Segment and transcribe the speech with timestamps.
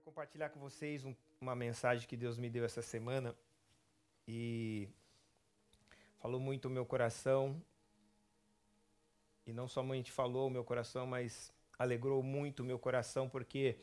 [0.00, 3.36] Quero compartilhar com vocês um, uma mensagem que Deus me deu essa semana
[4.26, 4.88] e
[6.18, 7.62] falou muito o meu coração.
[9.46, 13.76] E não somente falou o meu coração, mas alegrou muito o meu coração, porque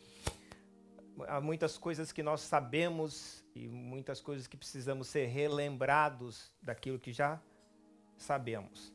[1.28, 7.14] há muitas coisas que nós sabemos e muitas coisas que precisamos ser relembrados daquilo que
[7.14, 7.40] já
[8.18, 8.92] sabemos.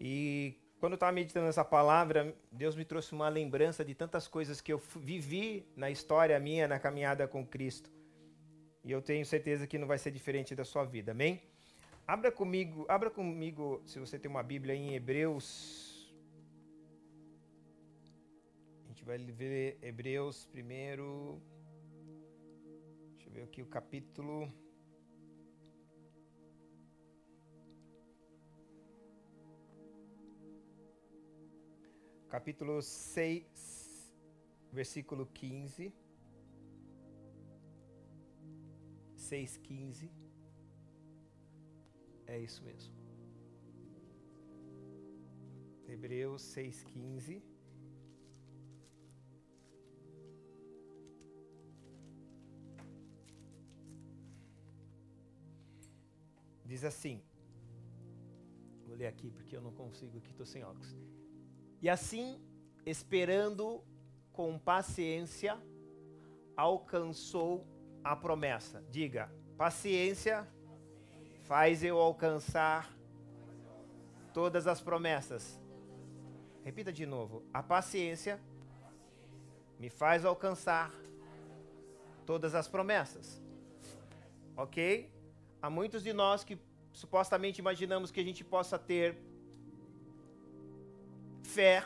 [0.00, 4.60] E quando eu estava meditando essa palavra, Deus me trouxe uma lembrança de tantas coisas
[4.60, 7.90] que eu vivi na história minha, na caminhada com Cristo.
[8.84, 11.42] E eu tenho certeza que não vai ser diferente da sua vida, amém?
[12.06, 16.08] Abra comigo, abra comigo, se você tem uma Bíblia em Hebreus.
[18.84, 21.42] A gente vai ver Hebreus primeiro.
[23.16, 24.50] Deixa eu ver aqui o capítulo
[32.28, 34.12] capítulo 6,
[34.70, 35.92] versículo 15.
[39.16, 40.10] 6, 15.
[42.26, 42.94] É isso mesmo.
[45.86, 47.42] Hebreus 6, 15.
[56.66, 57.22] Diz assim.
[58.86, 61.07] Vou ler aqui porque eu não consigo aqui, estou sem óculos.
[61.80, 62.40] E assim,
[62.84, 63.84] esperando
[64.32, 65.60] com paciência,
[66.56, 67.66] alcançou
[68.02, 68.84] a promessa.
[68.90, 70.46] Diga, paciência
[71.44, 72.92] faz eu alcançar
[74.34, 75.60] todas as promessas.
[76.64, 77.44] Repita de novo.
[77.52, 78.40] A paciência
[79.78, 80.92] me faz alcançar
[82.26, 83.40] todas as promessas.
[84.56, 85.10] Ok?
[85.62, 86.58] Há muitos de nós que
[86.92, 89.16] supostamente imaginamos que a gente possa ter
[91.48, 91.82] fé,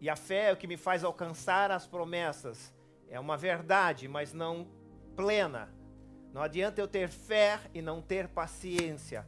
[0.00, 2.74] e a fé é o que me faz alcançar as promessas.
[3.08, 4.66] É uma verdade, mas não
[5.16, 5.72] plena.
[6.32, 9.24] Não adianta eu ter fé e não ter paciência.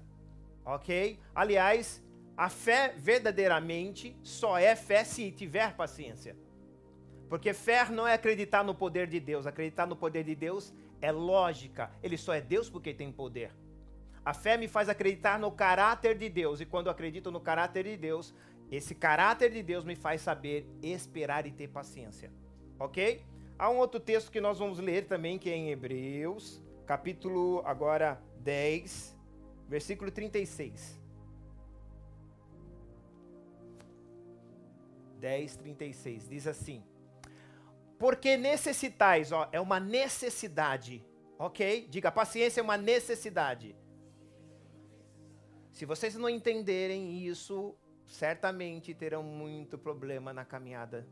[0.64, 1.20] Ok?
[1.34, 2.04] Aliás,
[2.36, 6.36] a fé verdadeiramente só é fé se tiver paciência.
[7.28, 9.46] Porque fé não é acreditar no poder de Deus.
[9.46, 11.90] Acreditar no poder de Deus é lógica.
[12.02, 13.52] Ele só é Deus porque tem poder.
[14.24, 16.60] A fé me faz acreditar no caráter de Deus.
[16.60, 18.34] E quando eu acredito no caráter de Deus,
[18.70, 22.32] esse caráter de Deus me faz saber esperar e ter paciência.
[22.78, 23.22] Ok?
[23.58, 28.20] Há um outro texto que nós vamos ler também, que é em Hebreus, capítulo agora
[28.40, 29.16] 10,
[29.68, 31.00] versículo 36.
[35.18, 36.28] 10, 36.
[36.28, 36.84] Diz assim:
[37.98, 41.04] Porque necessitais, ó, é uma necessidade,
[41.38, 41.86] ok?
[41.88, 43.74] Diga, paciência é uma necessidade.
[45.72, 47.74] Se vocês não entenderem isso,
[48.06, 51.06] certamente terão muito problema na caminhada,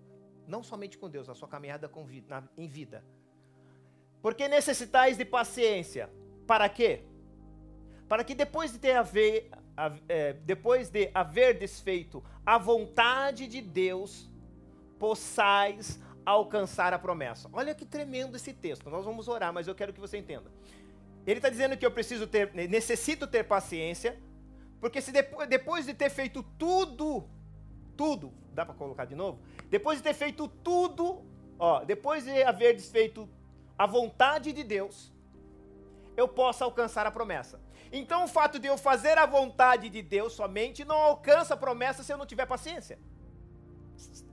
[0.46, 3.04] não somente com Deus, na sua caminhada vida, na, em vida.
[4.22, 6.08] Porque necessitais de paciência.
[6.46, 7.02] Para quê?
[8.08, 9.50] Para que depois de ter haver,
[10.08, 14.30] é, depois de haver desfeito a vontade de Deus,
[14.98, 17.48] possais alcançar a promessa.
[17.52, 18.88] Olha que tremendo esse texto.
[18.88, 20.50] Nós vamos orar, mas eu quero que você entenda.
[21.26, 24.18] Ele está dizendo que eu preciso ter, necessito ter paciência
[24.84, 27.26] porque se depois, depois de ter feito tudo,
[27.96, 29.40] tudo, dá para colocar de novo?
[29.70, 31.24] Depois de ter feito tudo,
[31.58, 33.26] ó, depois de haver desfeito
[33.78, 35.10] a vontade de Deus,
[36.14, 37.58] eu possa alcançar a promessa.
[37.90, 42.02] Então o fato de eu fazer a vontade de Deus somente não alcança a promessa
[42.02, 42.98] se eu não tiver paciência.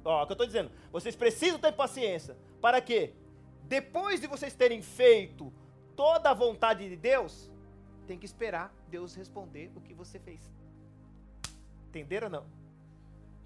[0.04, 2.36] Ó, o que eu estou dizendo, vocês precisam ter paciência.
[2.60, 3.14] Para quê?
[3.64, 5.54] Depois de vocês terem feito
[5.96, 7.50] toda a vontade de Deus,
[8.06, 10.42] tem que esperar Deus responder o que você fez.
[11.88, 12.46] Entenderam ou não?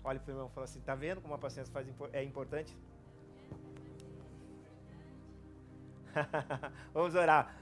[0.03, 2.75] Olha o irmão e fala assim: tá vendo como a paciência faz, é importante?
[6.93, 7.55] Vamos orar.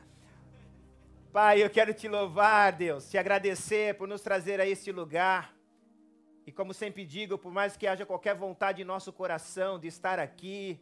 [1.32, 5.54] Pai, eu quero te louvar, Deus, te agradecer por nos trazer a este lugar.
[6.46, 10.20] E como sempre digo, por mais que haja qualquer vontade em nosso coração de estar
[10.20, 10.80] aqui,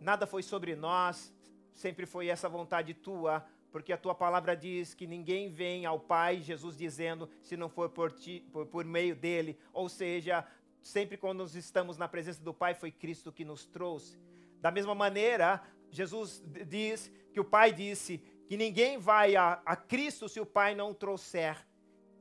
[0.00, 1.34] nada foi sobre nós,
[1.72, 3.44] sempre foi essa vontade tua
[3.76, 7.90] porque a tua palavra diz que ninguém vem ao Pai, Jesus dizendo, se não for
[7.90, 9.58] por, ti, por, por meio dele.
[9.70, 10.46] Ou seja,
[10.80, 14.18] sempre quando nós estamos na presença do Pai, foi Cristo que nos trouxe.
[14.62, 18.16] Da mesma maneira, Jesus diz que o Pai disse
[18.48, 21.58] que ninguém vai a, a Cristo se o Pai não trouxer.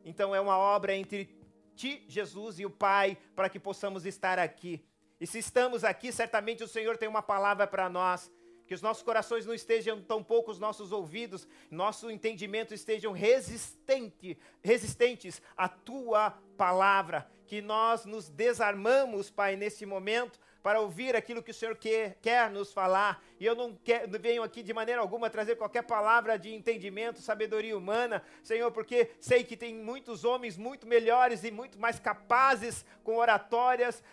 [0.04, 1.40] Então é uma obra entre
[1.74, 4.84] ti, Jesus, e o Pai, para que possamos estar aqui.
[5.22, 8.30] E se estamos aqui, certamente o Senhor tem uma palavra para nós
[8.68, 14.38] que os nossos corações não estejam tão pouco os nossos ouvidos, nosso entendimento estejam resistente,
[14.64, 21.52] resistentes à tua palavra, que nós nos desarmamos, Pai, neste momento, para ouvir aquilo que
[21.52, 23.24] o Senhor quer, quer nos falar.
[23.40, 27.22] E eu não, quer, não venho aqui de maneira alguma trazer qualquer palavra de entendimento,
[27.22, 32.84] sabedoria humana, Senhor, porque sei que tem muitos homens muito melhores e muito mais capazes
[33.04, 34.04] com oratórias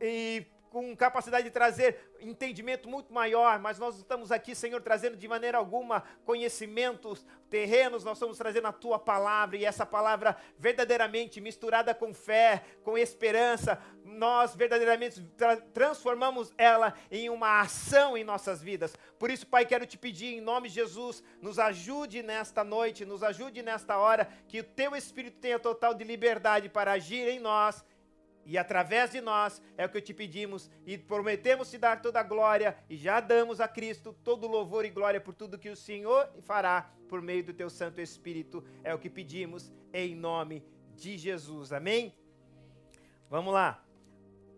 [0.00, 5.26] e com capacidade de trazer entendimento muito maior, mas nós estamos aqui, Senhor, trazendo de
[5.26, 11.92] maneira alguma conhecimentos terrenos, nós estamos trazendo a tua palavra e essa palavra verdadeiramente misturada
[11.92, 18.94] com fé, com esperança, nós verdadeiramente tra transformamos ela em uma ação em nossas vidas.
[19.18, 23.24] Por isso, Pai, quero te pedir em nome de Jesus, nos ajude nesta noite, nos
[23.24, 27.84] ajude nesta hora, que o teu Espírito tenha total de liberdade para agir em nós
[28.44, 32.22] e através de nós é o que te pedimos e prometemos te dar toda a
[32.22, 36.28] glória e já damos a Cristo todo louvor e glória por tudo que o Senhor
[36.42, 38.64] fará por meio do teu Santo Espírito.
[38.82, 40.64] É o que pedimos em nome
[40.94, 41.72] de Jesus.
[41.72, 42.14] Amém?
[43.28, 43.84] Vamos lá.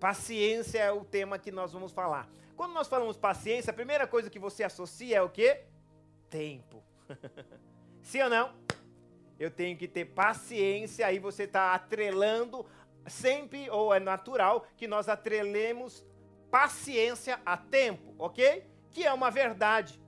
[0.01, 2.29] Paciência é o tema que nós vamos falar.
[2.57, 5.65] Quando nós falamos paciência, a primeira coisa que você associa é o quê?
[6.29, 6.83] Tempo.
[8.03, 8.55] Sim ou não?
[9.39, 12.65] Eu tenho que ter paciência, aí você está atrelando
[13.07, 16.05] sempre, ou é natural, que nós atrelemos
[16.51, 18.67] paciência a tempo, ok?
[18.91, 20.01] Que é uma verdade.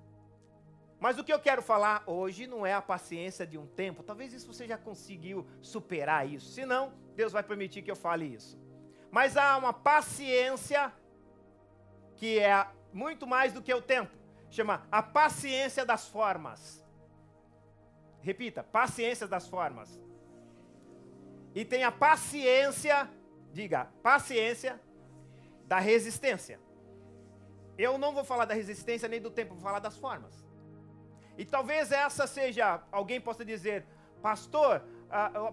[1.00, 4.02] Mas o que eu quero falar hoje não é a paciência de um tempo.
[4.02, 6.50] Talvez isso você já conseguiu superar isso.
[6.52, 8.58] Se não, Deus vai permitir que eu fale isso.
[9.10, 10.92] Mas há uma paciência
[12.16, 14.16] que é muito mais do que o tempo.
[14.50, 16.82] Chama a paciência das formas.
[18.20, 20.00] Repita, paciência das formas
[21.54, 23.08] e tenha paciência,
[23.52, 24.80] diga, paciência
[25.66, 26.58] da resistência.
[27.78, 30.44] Eu não vou falar da resistência nem do tempo, vou falar das formas.
[31.36, 33.86] E talvez essa seja, alguém possa dizer,
[34.22, 34.82] pastor,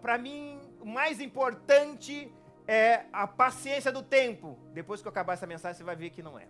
[0.02, 2.32] para mim o mais importante
[2.68, 4.58] é a paciência do tempo.
[4.74, 6.48] Depois que eu acabar essa mensagem, você vai ver que não é.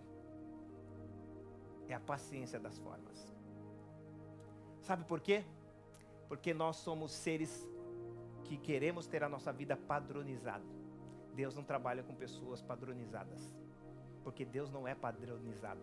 [1.88, 3.34] É a paciência das formas.
[4.80, 5.44] Sabe por quê?
[6.28, 7.68] Porque nós somos seres
[8.52, 10.64] que queremos ter a nossa vida padronizada.
[11.34, 13.50] Deus não trabalha com pessoas padronizadas,
[14.22, 15.80] porque Deus não é padronizado.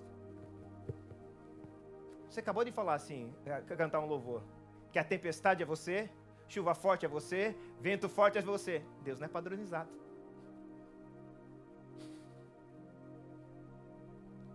[2.29, 4.43] Você acabou de falar assim, é, cantar um louvor,
[4.91, 6.11] que a tempestade é você,
[6.47, 8.83] chuva forte é você, vento forte é você.
[9.01, 9.89] Deus não é padronizado.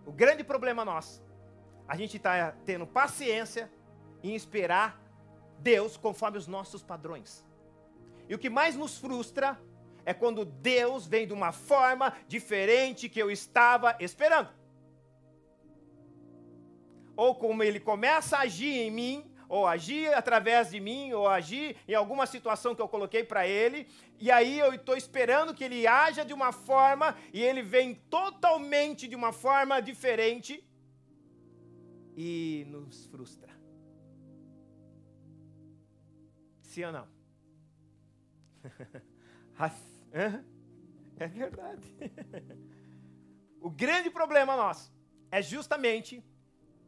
[0.05, 1.21] O grande problema nosso,
[1.85, 3.69] a gente está tendo paciência
[4.23, 5.01] em esperar
[5.59, 7.45] Deus conforme os nossos padrões.
[8.27, 9.59] E o que mais nos frustra
[10.05, 14.49] é quando Deus vem de uma forma diferente que eu estava esperando.
[17.15, 21.77] Ou como ele começa a agir em mim, ou agir através de mim, ou agir
[21.87, 23.87] em alguma situação que eu coloquei para ele,
[24.19, 29.07] e aí eu estou esperando que ele haja de uma forma e ele vem totalmente
[29.07, 30.67] de uma forma diferente
[32.15, 33.53] e nos frustra.
[36.61, 37.14] Sim ou não?
[41.17, 41.95] é verdade.
[43.61, 44.93] o grande problema nosso
[45.31, 46.23] é justamente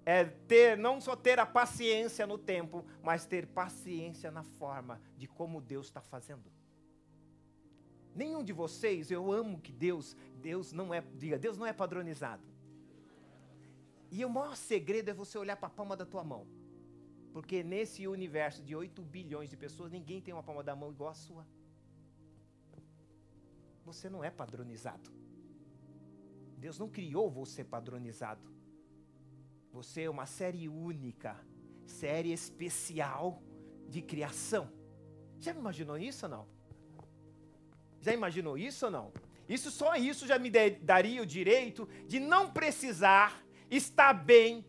[0.06, 5.28] é ter não só ter a paciência no tempo, mas ter paciência na forma de
[5.28, 6.50] como Deus está fazendo.
[8.16, 12.44] Nenhum de vocês, eu amo que Deus, Deus não é, diga, Deus não é padronizado.
[14.10, 16.48] E o maior segredo é você olhar para a palma da tua mão.
[17.34, 21.10] Porque nesse universo de 8 bilhões de pessoas, ninguém tem uma palma da mão igual
[21.10, 21.46] a sua
[23.88, 25.10] você não é padronizado.
[26.58, 28.52] Deus não criou você padronizado.
[29.72, 31.40] Você é uma série única,
[31.86, 33.42] série especial
[33.88, 34.70] de criação.
[35.40, 36.48] Já imaginou isso ou não?
[38.02, 39.14] Já imaginou isso ou não?
[39.48, 40.52] Isso só isso já me
[40.82, 43.42] daria o direito de não precisar
[43.72, 44.66] estar bem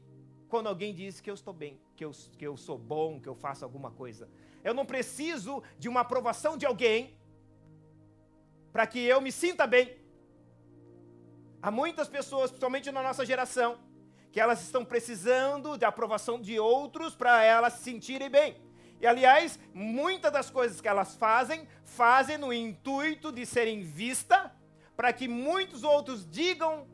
[0.49, 3.35] quando alguém diz que eu estou bem, que eu, que eu sou bom, que eu
[3.35, 4.31] faço alguma coisa.
[4.63, 7.18] Eu não preciso de uma aprovação de alguém
[8.79, 9.97] para que eu me sinta bem.
[11.61, 13.77] Há muitas pessoas, principalmente na nossa geração,
[14.31, 18.63] que elas estão precisando de aprovação de outros para elas se sentirem bem.
[19.01, 24.49] E aliás, muitas das coisas que elas fazem, fazem no intuito de serem vistas,
[24.97, 26.87] para que muitos outros digam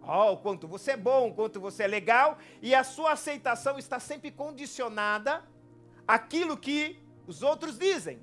[0.00, 3.98] oh, o quanto você é bom, quanto você é legal, e a sua aceitação está
[3.98, 5.42] sempre condicionada
[6.06, 8.22] àquilo que os outros dizem,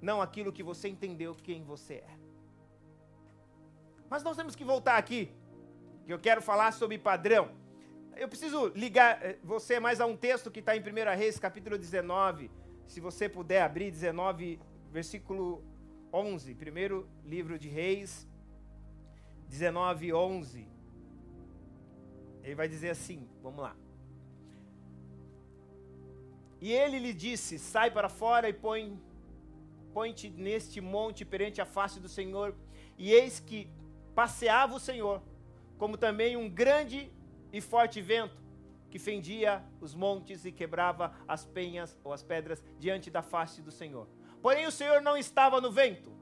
[0.00, 2.23] não aquilo que você entendeu quem você é.
[4.08, 5.32] Mas nós temos que voltar aqui,
[6.04, 7.50] que eu quero falar sobre padrão.
[8.16, 11.76] Eu preciso ligar eh, você mais a um texto que está em 1 Reis, capítulo
[11.76, 12.50] 19.
[12.86, 15.64] Se você puder abrir 19, versículo
[16.12, 16.54] 11.
[16.54, 18.28] Primeiro livro de Reis,
[19.48, 20.68] 19, 11.
[22.44, 23.74] Ele vai dizer assim, vamos lá.
[26.60, 28.98] E ele lhe disse: Sai para fora e põe
[29.92, 32.54] põe-te neste monte perante a face do Senhor.
[32.96, 33.68] E eis que
[34.14, 35.22] passeava o Senhor,
[35.76, 37.12] como também um grande
[37.52, 38.44] e forte vento
[38.94, 43.72] que fendia os montes e quebrava as penhas ou as pedras diante da face do
[43.72, 44.08] Senhor.
[44.40, 46.12] Porém o Senhor não estava no vento.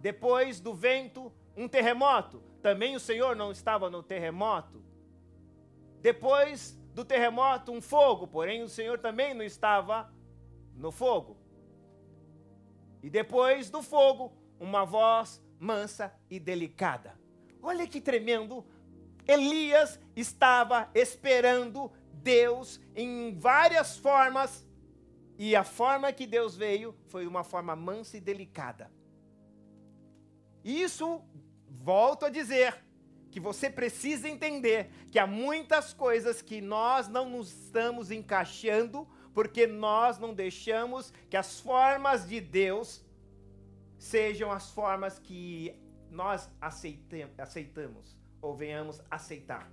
[0.00, 2.42] Depois do vento, um terremoto.
[2.60, 4.84] Também o Senhor não estava no terremoto.
[6.02, 8.26] Depois do terremoto, um fogo.
[8.26, 10.12] Porém o Senhor também não estava
[10.74, 11.38] no fogo.
[13.02, 17.14] E depois do fogo, uma voz mansa e delicada.
[17.62, 18.64] Olha que tremendo.
[19.28, 24.66] Elias estava esperando Deus em várias formas,
[25.38, 28.90] e a forma que Deus veio foi uma forma mansa e delicada.
[30.64, 31.22] Isso,
[31.68, 32.82] volto a dizer,
[33.30, 39.66] que você precisa entender que há muitas coisas que nós não nos estamos encaixando porque
[39.66, 43.04] nós não deixamos que as formas de Deus
[44.00, 45.78] sejam as formas que
[46.10, 46.50] nós
[47.38, 49.70] aceitamos ou venhamos aceitar.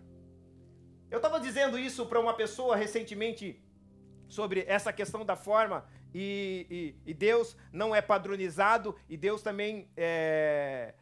[1.10, 3.64] Eu estava dizendo isso para uma pessoa recentemente
[4.28, 6.68] sobre essa questão da forma e,
[7.06, 10.94] e, e Deus não é padronizado e Deus também é,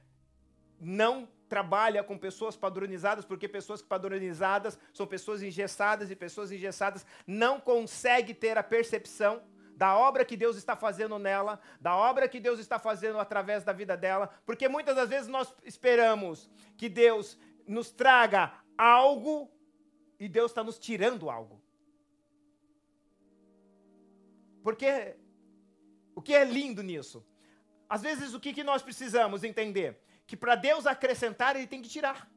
[0.80, 7.60] não trabalha com pessoas padronizadas, porque pessoas padronizadas são pessoas engessadas e pessoas engessadas não
[7.60, 9.42] conseguem ter a percepção
[9.76, 13.74] da obra que Deus está fazendo nela, da obra que Deus está fazendo através da
[13.74, 19.52] vida dela, porque muitas das vezes nós esperamos que Deus nos traga algo
[20.20, 21.62] e Deus está nos tirando algo.
[24.64, 25.16] Porque
[26.16, 27.26] o que é lindo nisso?
[27.88, 30.02] Às vezes o que, que nós precisamos entender?
[30.28, 32.30] que para Deus acrescentar, ele tem que tirar.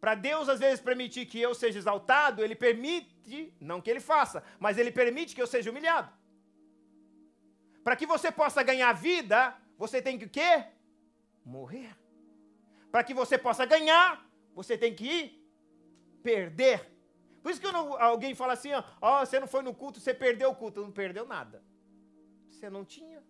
[0.00, 4.42] Para Deus, às vezes, permitir que eu seja exaltado, ele permite, não que ele faça,
[4.58, 6.10] mas ele permite que eu seja humilhado.
[7.84, 10.64] Para que você possa ganhar vida, você tem que o quê?
[11.44, 11.94] Morrer.
[12.90, 15.24] Para que você possa ganhar, você tem que ir
[16.22, 16.90] perder.
[17.42, 20.12] Por isso que não, alguém fala assim, ó, oh, você não foi no culto, você
[20.12, 20.80] perdeu o culto.
[20.80, 21.62] Não perdeu nada.
[22.48, 23.22] Você não tinha,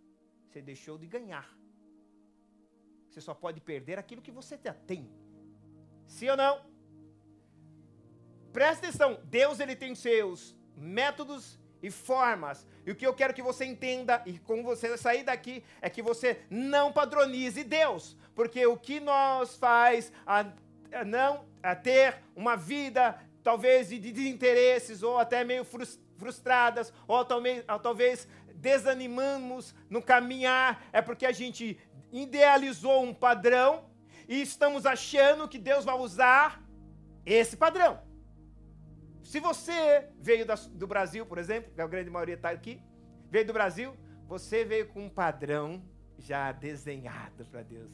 [0.47, 1.49] você deixou de ganhar.
[3.09, 5.09] Você só pode perder aquilo que você tem.
[6.11, 6.61] Sim ou não?
[8.53, 12.67] Presta atenção, Deus ele tem seus métodos e formas.
[12.85, 16.03] E o que eu quero que você entenda e como você sair daqui é que
[16.03, 20.47] você não padronize Deus, porque o que nós faz a,
[20.93, 25.65] a não a ter uma vida talvez de desinteresses ou até meio
[26.19, 31.79] frustradas ou talvez, ou talvez desanimamos no caminhar é porque a gente
[32.13, 33.89] idealizou um padrão
[34.31, 36.63] e estamos achando que Deus vai usar
[37.27, 38.01] esse padrão.
[39.25, 42.81] Se você veio da, do Brasil, por exemplo, que a grande maioria está aqui,
[43.29, 43.93] veio do Brasil,
[44.29, 45.83] você veio com um padrão
[46.17, 47.91] já desenhado para Deus.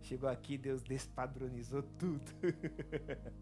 [0.00, 2.30] Chegou aqui, Deus despadronizou tudo.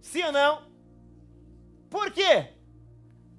[0.00, 0.70] Sim ou não?
[1.90, 2.52] Por quê?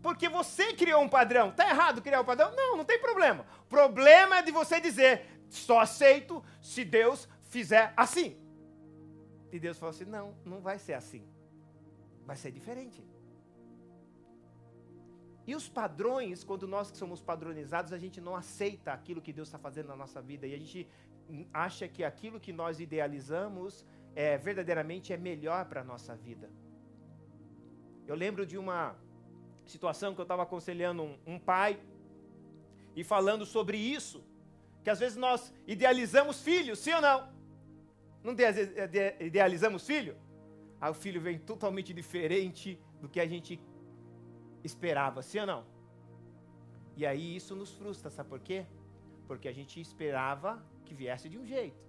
[0.01, 1.51] Porque você criou um padrão.
[1.51, 2.53] Tá errado criar um padrão?
[2.53, 3.45] Não, não tem problema.
[3.61, 8.37] O problema é de você dizer, só aceito se Deus fizer assim.
[9.51, 11.23] E Deus falou assim: não, não vai ser assim.
[12.25, 13.03] Vai ser diferente.
[15.47, 19.47] E os padrões, quando nós que somos padronizados, a gente não aceita aquilo que Deus
[19.47, 20.47] está fazendo na nossa vida.
[20.47, 20.89] E a gente
[21.53, 23.85] acha que aquilo que nós idealizamos
[24.15, 26.49] é, verdadeiramente é melhor para a nossa vida.
[28.07, 28.95] Eu lembro de uma
[29.65, 31.79] situação que eu estava aconselhando um, um pai
[32.95, 34.23] e falando sobre isso,
[34.85, 37.27] que às vezes nós idealizamos filhos, sim ou não?
[38.23, 38.33] Não
[39.19, 40.15] idealizamos filho?
[40.79, 43.59] Aí o filho vem totalmente diferente do que a gente
[44.63, 45.65] esperava, sim ou não?
[46.95, 48.63] E aí isso nos frustra, sabe por quê?
[49.27, 51.83] Porque a gente esperava que viesse de um jeito.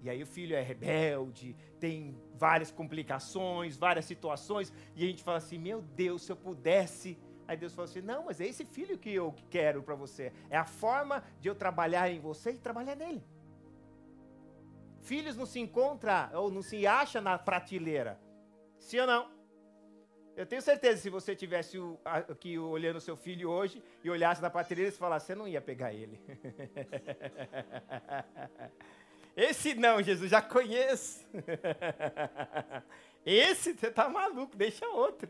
[0.00, 5.38] E aí o filho é rebelde, tem várias complicações, várias situações, e a gente fala
[5.38, 7.18] assim: meu Deus, se eu pudesse.
[7.50, 10.32] Aí Deus fala assim: não, mas é esse filho que eu quero para você.
[10.48, 13.24] É a forma de eu trabalhar em você e trabalhar nele.
[15.00, 18.20] Filhos não se encontra ou não se acha na prateleira.
[18.78, 19.32] Sim ou não?
[20.36, 24.92] Eu tenho certeza se você tivesse aqui olhando seu filho hoje e olhasse na prateleira
[24.92, 26.20] e falasse, você não ia pegar ele.
[29.36, 31.26] Esse não, Jesus, já conheço.
[33.26, 35.28] Esse você tá maluco, deixa outro.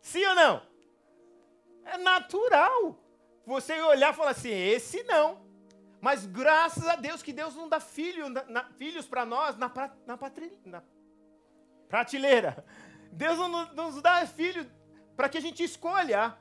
[0.00, 0.69] Sim ou não?
[1.90, 2.98] É natural.
[3.46, 5.28] Você olhar e falar assim: esse não.
[6.00, 9.70] Mas graças a Deus que Deus não dá filho, na, na, filhos para nós na,
[10.06, 10.82] na, patri, na
[11.88, 12.64] prateleira.
[13.12, 14.70] Deus não nos dá filho
[15.16, 16.38] para que a gente escolha.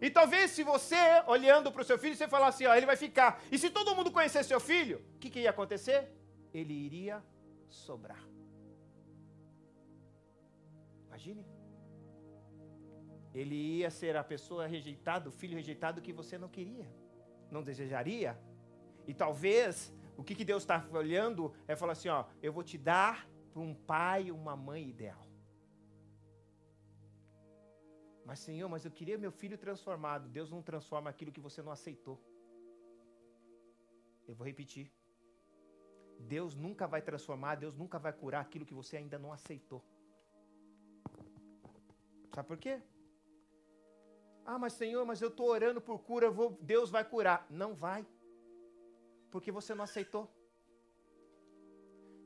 [0.00, 0.96] E talvez se você,
[1.26, 3.40] olhando para o seu filho, você falar assim, ó, ele vai ficar.
[3.50, 6.12] E se todo mundo conhecesse seu filho, o que, que ia acontecer?
[6.52, 7.24] Ele iria
[7.68, 8.22] sobrar.
[11.06, 11.57] Imagine.
[13.40, 16.88] Ele ia ser a pessoa rejeitada, o filho rejeitado que você não queria,
[17.54, 18.32] não desejaria.
[19.06, 22.76] E talvez o que, que Deus está olhando é falar assim: ó, eu vou te
[22.76, 25.24] dar para um pai, uma mãe ideal.
[28.24, 30.28] Mas, Senhor, mas eu queria meu filho transformado.
[30.28, 32.20] Deus não transforma aquilo que você não aceitou.
[34.26, 34.92] Eu vou repetir.
[36.34, 39.80] Deus nunca vai transformar, Deus nunca vai curar aquilo que você ainda não aceitou.
[42.34, 42.82] Sabe por quê?
[44.50, 47.46] Ah, mas Senhor, mas eu estou orando por cura, vou, Deus vai curar.
[47.50, 48.06] Não vai.
[49.30, 50.26] Porque você não aceitou.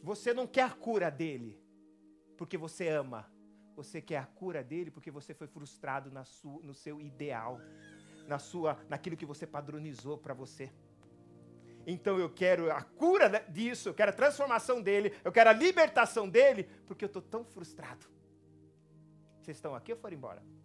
[0.01, 1.61] Você não quer a cura dele,
[2.37, 3.29] porque você ama.
[3.75, 7.59] Você quer a cura dele porque você foi frustrado na sua, no seu ideal,
[8.29, 10.71] na sua, naquilo que você padronizou para você.
[11.85, 16.29] Então eu quero a cura disso, eu quero a transformação dele, eu quero a libertação
[16.29, 18.07] dele, porque eu estou tão frustrado.
[19.41, 20.62] Vocês estão aqui ou foram embora?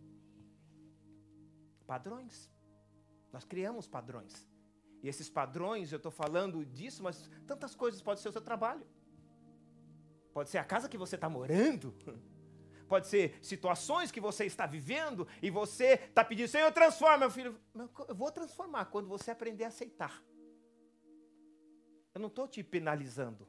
[1.87, 2.51] Padrões.
[3.31, 4.47] Nós criamos padrões.
[5.01, 8.85] E esses padrões, eu estou falando disso, mas tantas coisas pode ser o seu trabalho.
[10.33, 11.95] Pode ser a casa que você está morando.
[12.87, 17.59] Pode ser situações que você está vivendo e você está pedindo, Senhor, transforma, meu filho.
[18.07, 20.23] Eu vou transformar quando você aprender a aceitar.
[22.15, 23.45] Eu não estou te penalizando.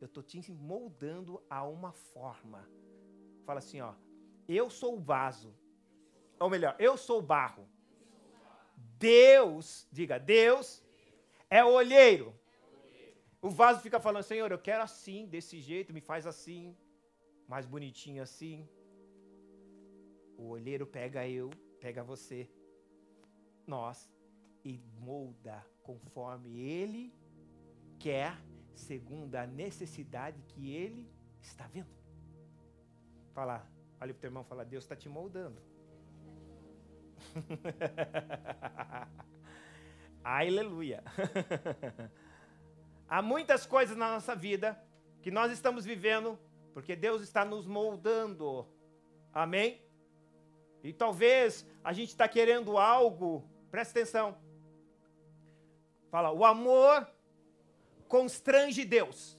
[0.00, 2.64] Eu estou te moldando a uma forma.
[3.44, 3.94] Fala assim, ó.
[4.46, 5.52] Eu sou o vaso.
[6.40, 7.68] Ou melhor, eu sou o barro.
[8.98, 10.82] Deus, diga, Deus
[11.48, 12.34] é o olheiro.
[13.42, 16.76] O vaso fica falando, Senhor, eu quero assim, desse jeito, me faz assim,
[17.46, 18.68] mais bonitinho assim.
[20.36, 22.48] O olheiro pega eu, pega você,
[23.66, 24.10] nós,
[24.64, 27.14] e molda conforme ele
[27.98, 28.36] quer,
[28.74, 31.94] segundo a necessidade que ele está vendo.
[33.32, 33.66] Fala,
[34.00, 35.69] olha para o teu irmão, fala, Deus está te moldando.
[40.24, 41.02] Aleluia.
[43.08, 44.80] Há muitas coisas na nossa vida
[45.22, 46.38] que nós estamos vivendo
[46.72, 48.66] porque Deus está nos moldando.
[49.32, 49.82] Amém?
[50.82, 54.36] E talvez a gente está querendo algo, presta atenção.
[56.10, 57.06] Fala, o amor
[58.08, 59.38] constrange Deus.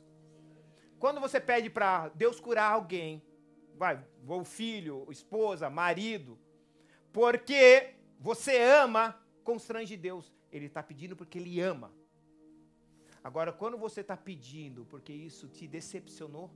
[1.00, 3.24] Quando você pede para Deus curar alguém,
[3.76, 6.38] vai, o filho, esposa, marido,
[7.12, 10.32] porque você ama, constrange Deus.
[10.52, 11.91] Ele está pedindo porque ele ama.
[13.24, 16.52] Agora, quando você está pedindo porque isso te decepcionou,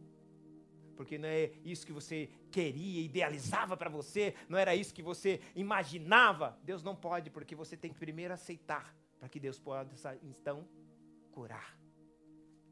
[0.95, 5.41] porque não é isso que você queria, idealizava para você, não era isso que você
[5.55, 10.67] imaginava, Deus não pode, porque você tem que primeiro aceitar, para que Deus possa então
[11.31, 11.77] curar,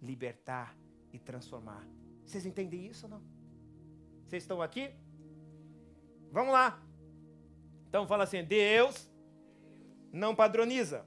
[0.02, 0.76] libertar
[1.12, 1.86] e transformar.
[2.26, 3.24] Vocês entendem isso ou não?
[4.26, 4.92] Vocês estão aqui?
[6.32, 6.82] Vamos lá.
[7.94, 9.08] Então fala assim: Deus
[10.12, 11.06] não padroniza.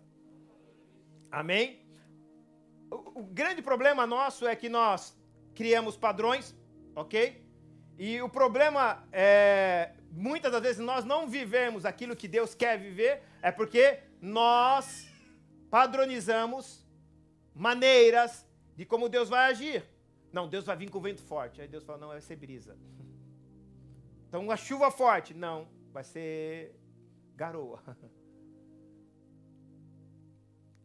[1.28, 1.84] Amém?
[2.88, 5.18] O, grande problema nosso é que nós
[5.52, 6.54] criamos padrões,
[6.94, 7.44] ok?
[7.98, 13.20] E o problema é, muitas das vezes nós não vivemos aquilo que Deus quer viver,
[13.42, 15.08] é porque nós
[15.68, 16.86] padronizamos
[17.52, 18.46] maneiras
[18.76, 19.84] de como Deus vai agir.
[20.32, 21.60] Não, Deus vai vir com vento forte.
[21.60, 22.78] Aí Deus fala, não, vai ser brisa.
[24.28, 25.32] Então, uma chuva forte.
[25.32, 26.78] Não, vai ser
[27.34, 27.80] garoa.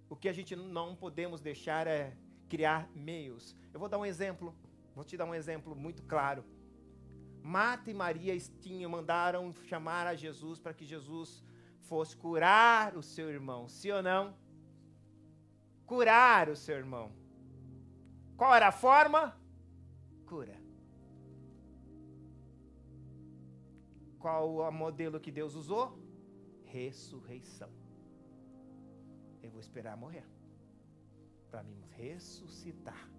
[0.09, 2.17] O que a gente não podemos deixar é
[2.49, 3.55] criar meios.
[3.73, 4.53] Eu vou dar um exemplo,
[4.93, 6.43] vou te dar um exemplo muito claro.
[7.41, 11.41] Marta e Maria tinham, mandaram chamar a Jesus para que Jesus
[11.79, 14.35] fosse curar o seu irmão, sim ou não?
[15.85, 17.13] Curar o seu irmão.
[18.35, 19.33] Qual era a forma?
[20.25, 20.60] Cura.
[24.21, 25.97] Qual o modelo que Deus usou?
[26.65, 27.69] Ressurreição.
[29.41, 30.23] Eu vou esperar morrer
[31.49, 33.09] para me ressuscitar.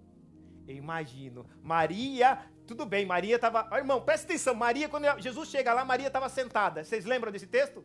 [0.67, 3.69] Eu imagino, Maria, tudo bem, Maria estava.
[3.73, 6.85] Oh, irmão, presta atenção, Maria, quando Jesus chega lá, Maria estava sentada.
[6.85, 7.85] Vocês lembram desse texto?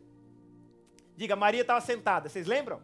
[1.16, 2.28] Diga, Maria estava sentada.
[2.28, 2.80] Vocês lembram?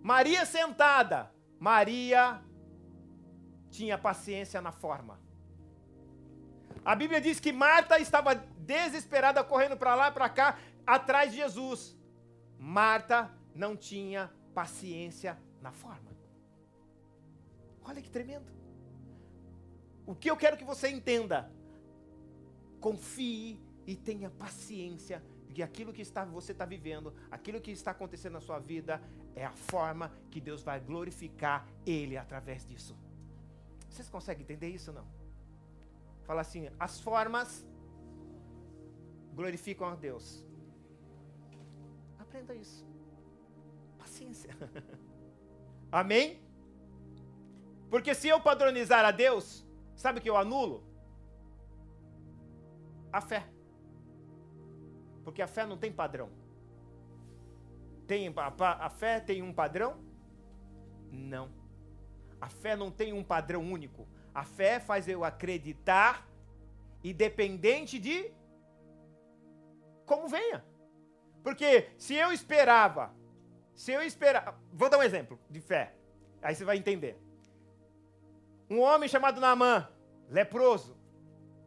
[0.00, 1.34] Maria sentada.
[1.58, 2.40] Maria
[3.68, 5.18] tinha paciência na forma.
[6.90, 11.36] A Bíblia diz que Marta estava desesperada, correndo para lá e para cá, atrás de
[11.36, 11.96] Jesus.
[12.58, 16.10] Marta não tinha paciência na forma.
[17.84, 18.50] Olha que tremendo.
[20.04, 21.48] O que eu quero que você entenda?
[22.80, 25.22] Confie e tenha paciência
[25.54, 29.00] que aquilo que está, você está vivendo, aquilo que está acontecendo na sua vida,
[29.36, 32.98] é a forma que Deus vai glorificar Ele através disso.
[33.88, 35.19] Vocês conseguem entender isso não?
[36.30, 37.66] Fala assim: as formas
[39.34, 40.46] glorificam a Deus.
[42.20, 42.86] Aprenda isso.
[43.98, 44.54] Paciência.
[45.90, 46.40] Amém?
[47.90, 49.66] Porque se eu padronizar a Deus,
[49.96, 50.84] sabe o que eu anulo?
[53.12, 53.44] A fé.
[55.24, 56.30] Porque a fé não tem padrão.
[58.06, 59.98] Tem, a, a fé tem um padrão?
[61.10, 61.50] Não.
[62.40, 64.06] A fé não tem um padrão único.
[64.34, 66.26] A fé faz eu acreditar,
[67.02, 68.30] independente de
[70.06, 70.64] como venha.
[71.42, 73.14] Porque se eu esperava,
[73.74, 75.94] se eu esperava, vou dar um exemplo de fé,
[76.42, 77.18] aí você vai entender.
[78.68, 79.88] Um homem chamado Naamã,
[80.28, 80.96] leproso,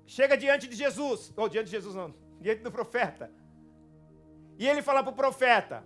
[0.05, 3.31] chega diante de Jesus, ou diante de Jesus não, diante do profeta.
[4.57, 5.83] E ele fala para o profeta: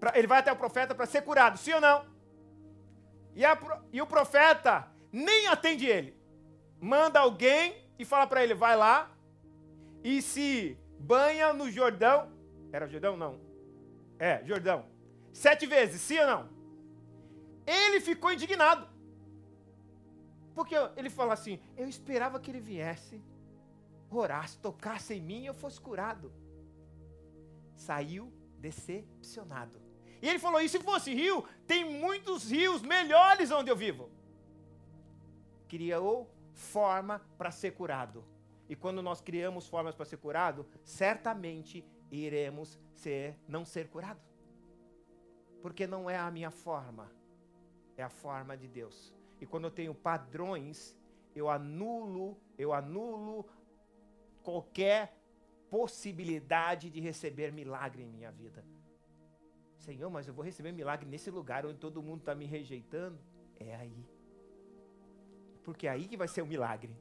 [0.00, 2.06] pra, ele vai até o profeta para ser curado, sim ou não?
[3.34, 3.58] E, a,
[3.92, 6.16] e o profeta nem atende ele.
[6.80, 9.14] Manda alguém e fala para ele: vai lá
[10.02, 12.32] e se banha no Jordão.
[12.72, 13.16] Era Jordão?
[13.16, 13.40] Não.
[14.18, 14.86] É, Jordão.
[15.32, 16.50] Sete vezes, sim ou não?
[17.66, 18.88] Ele ficou indignado.
[20.54, 23.22] Porque ele fala assim: eu esperava que ele viesse,
[24.10, 26.32] orasse, tocasse em mim e eu fosse curado.
[27.74, 29.80] Saiu decepcionado.
[30.20, 34.10] E ele falou: e se fosse rio, tem muitos rios melhores onde eu vivo.
[35.72, 38.22] Criou forma para ser curado.
[38.68, 44.20] E quando nós criamos formas para ser curado, certamente iremos ser, não ser curado.
[45.62, 47.10] Porque não é a minha forma,
[47.96, 49.14] é a forma de Deus.
[49.40, 50.94] E quando eu tenho padrões,
[51.34, 53.48] eu anulo, eu anulo
[54.42, 55.16] qualquer
[55.70, 58.62] possibilidade de receber milagre em minha vida.
[59.78, 63.18] Senhor, mas eu vou receber milagre nesse lugar onde todo mundo está me rejeitando.
[63.58, 64.11] É aí.
[65.64, 66.94] Porque aí que vai ser o milagre.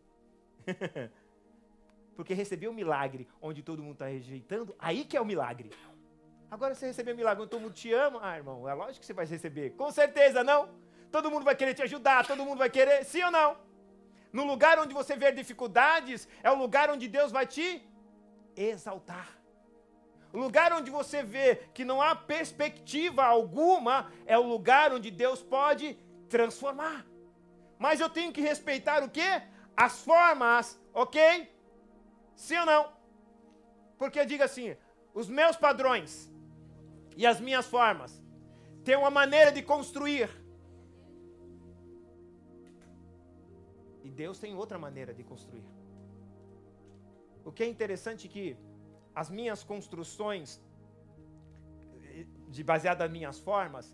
[2.16, 5.72] Porque receber o milagre onde todo mundo está rejeitando, aí que é o milagre.
[6.50, 9.14] Agora, você receber milagre onde todo mundo te ama, ah, irmão, é lógico que você
[9.14, 9.72] vai receber.
[9.72, 10.70] Com certeza, não?
[11.10, 13.58] Todo mundo vai querer te ajudar, todo mundo vai querer, sim ou não?
[14.34, 17.82] No lugar onde você vê dificuldades, é o lugar onde Deus vai te
[18.56, 19.30] exaltar.
[20.34, 25.42] O lugar onde você vê que não há perspectiva alguma é o lugar onde Deus
[25.42, 25.98] pode
[26.30, 27.06] transformar.
[27.84, 29.30] Mas eu tenho que respeitar o quê?
[29.86, 31.22] As formas, ok?
[32.36, 32.84] Sim ou não?
[33.98, 34.68] Porque diga assim:
[35.20, 36.12] os meus padrões
[37.18, 38.12] e as minhas formas
[38.86, 40.30] têm uma maneira de construir.
[44.04, 45.66] E Deus tem outra maneira de construir.
[47.44, 48.46] O que é interessante é que
[49.22, 50.62] as minhas construções,
[52.48, 53.86] de baseadas nas minhas formas,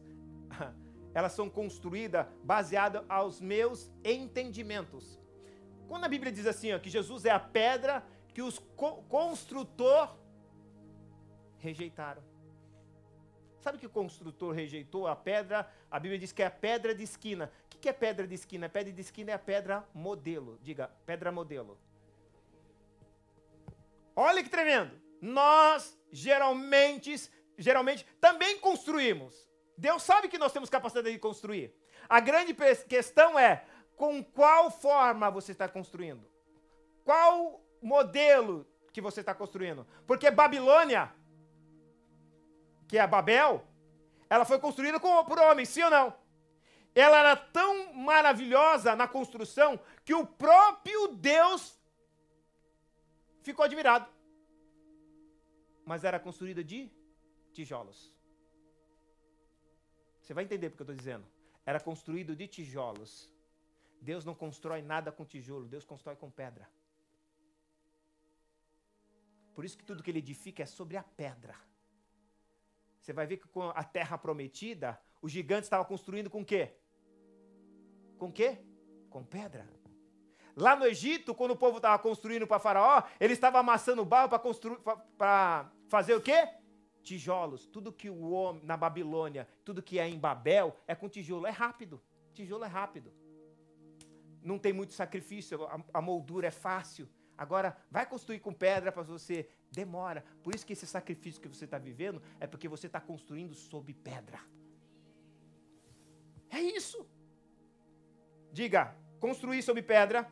[1.17, 5.19] elas são construídas baseadas aos meus entendimentos.
[5.87, 10.15] Quando a Bíblia diz assim, ó, que Jesus é a pedra que os co construtor
[11.57, 12.21] rejeitaram.
[13.59, 15.67] Sabe que o construtor rejeitou a pedra?
[15.89, 17.51] A Bíblia diz que é a pedra de esquina.
[17.65, 18.67] O que é pedra de esquina?
[18.67, 20.59] A pedra de esquina é a pedra modelo.
[20.61, 21.79] Diga, pedra modelo.
[24.15, 27.15] Olha que tremendo nós geralmente,
[27.57, 29.46] geralmente também construímos.
[29.77, 31.73] Deus sabe que nós temos capacidade de construir.
[32.09, 32.53] A grande
[32.87, 33.63] questão é
[33.95, 36.25] com qual forma você está construindo?
[37.03, 39.85] Qual modelo que você está construindo?
[40.05, 41.13] Porque Babilônia,
[42.87, 43.63] que é Babel,
[44.29, 46.13] ela foi construída por homens, sim ou não?
[46.95, 51.79] Ela era tão maravilhosa na construção que o próprio Deus
[53.43, 54.17] ficou admirado
[55.87, 56.91] mas era construída de
[57.53, 58.13] tijolos.
[60.27, 61.25] Você vai entender porque eu estou dizendo.
[61.65, 63.33] Era construído de tijolos.
[64.01, 66.69] Deus não constrói nada com tijolo, Deus constrói com pedra.
[69.55, 71.55] Por isso que tudo que ele edifica é sobre a pedra.
[72.99, 76.75] Você vai ver que com a terra prometida, os gigantes estavam construindo com quê?
[78.17, 78.59] Com quê?
[79.09, 79.65] Com pedra.
[80.57, 84.39] Lá no Egito, quando o povo estava construindo para Faraó, ele estava amassando barro para
[84.39, 84.77] construir,
[85.17, 86.49] para fazer o quê?
[87.07, 87.65] Tijolos.
[87.65, 91.47] Tudo que o homem na Babilônia, tudo que é em Babel é com tijolo.
[91.47, 92.01] É rápido.
[92.33, 93.13] Tijolo é rápido.
[94.43, 95.63] Não tem muito sacrifício.
[95.63, 97.07] A, a moldura é fácil.
[97.37, 99.49] Agora, vai construir com pedra para você.
[99.71, 100.21] Demora.
[100.43, 103.93] Por isso que esse sacrifício que você está vivendo é porque você está construindo sob
[103.93, 104.41] pedra.
[106.49, 107.07] É isso.
[108.51, 110.29] Diga, construir sob pedra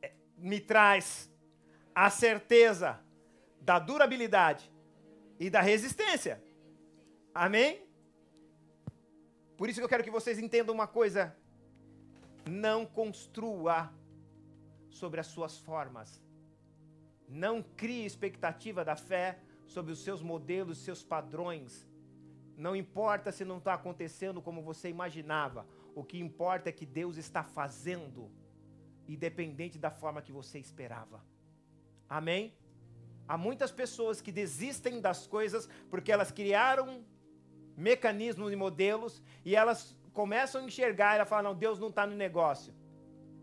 [0.00, 1.32] é, me traz
[1.92, 3.00] a certeza
[3.60, 4.73] da durabilidade
[5.44, 6.42] e da resistência.
[7.34, 7.86] Amém?
[9.58, 11.36] Por isso que eu quero que vocês entendam uma coisa.
[12.48, 13.92] Não construa
[14.88, 16.22] sobre as suas formas.
[17.28, 21.86] Não crie expectativa da fé sobre os seus modelos, seus padrões.
[22.56, 25.66] Não importa se não está acontecendo como você imaginava.
[25.94, 28.30] O que importa é que Deus está fazendo,
[29.06, 31.22] independente da forma que você esperava.
[32.08, 32.54] Amém?
[33.26, 37.04] Há muitas pessoas que desistem das coisas porque elas criaram
[37.76, 42.06] mecanismos e modelos e elas começam a enxergar e ela fala: não, Deus não está
[42.06, 42.72] no negócio.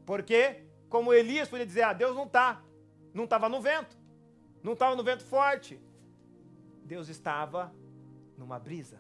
[0.05, 0.63] Por quê?
[0.89, 2.63] Como Elias podia dizer: ah, Deus não está.
[3.13, 3.97] Não estava no vento.
[4.63, 5.79] Não estava no vento forte.
[6.83, 7.73] Deus estava
[8.37, 8.99] numa brisa.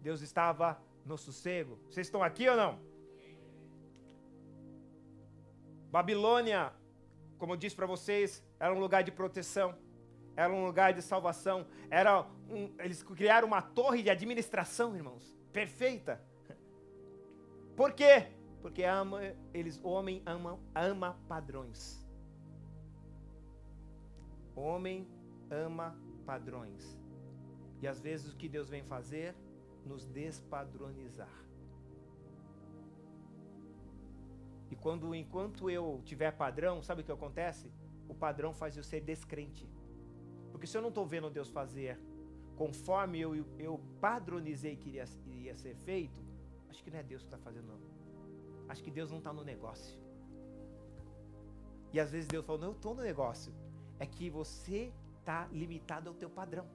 [0.00, 1.78] Deus estava no sossego.
[1.90, 2.78] Vocês estão aqui ou não?
[5.90, 6.72] Babilônia,
[7.36, 9.74] como eu disse para vocês, era um lugar de proteção,
[10.36, 16.22] era um lugar de salvação, era um, eles criaram uma torre de administração, irmãos, perfeita.
[17.74, 18.28] Por quê?
[18.60, 19.20] Porque ama,
[19.54, 22.06] eles, o homem ama, ama padrões.
[24.54, 25.08] O homem
[25.50, 26.98] ama padrões.
[27.80, 29.34] E às vezes o que Deus vem fazer?
[29.86, 31.32] Nos despadronizar.
[34.70, 37.72] E quando, enquanto eu tiver padrão, sabe o que acontece?
[38.10, 39.64] O padrão faz eu ser descrente.
[40.50, 41.98] Porque se eu não estou vendo Deus fazer
[42.56, 46.20] conforme eu, eu padronizei que iria, iria ser feito,
[46.68, 47.80] acho que não é Deus que está fazendo, não.
[48.68, 49.98] Acho que Deus não está no negócio.
[51.92, 53.52] E às vezes Deus fala, não, eu estou no negócio.
[53.98, 56.66] É que você está limitado ao teu padrão.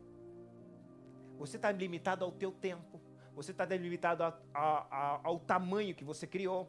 [1.38, 3.00] Você está limitado ao teu tempo.
[3.36, 6.68] Você está limitado a, a, a, ao tamanho que você criou,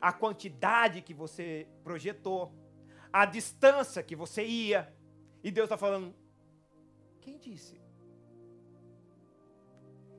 [0.00, 2.52] a quantidade que você projetou,
[3.14, 4.92] a distância que você ia.
[5.40, 6.12] E Deus está falando:
[7.20, 7.80] quem disse?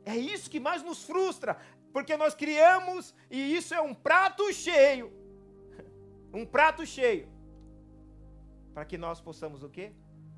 [0.05, 1.59] É isso que mais nos frustra,
[1.91, 5.11] porque nós criamos e isso é um prato cheio.
[6.33, 7.29] Um prato cheio.
[8.73, 9.93] Para que nós possamos o quê?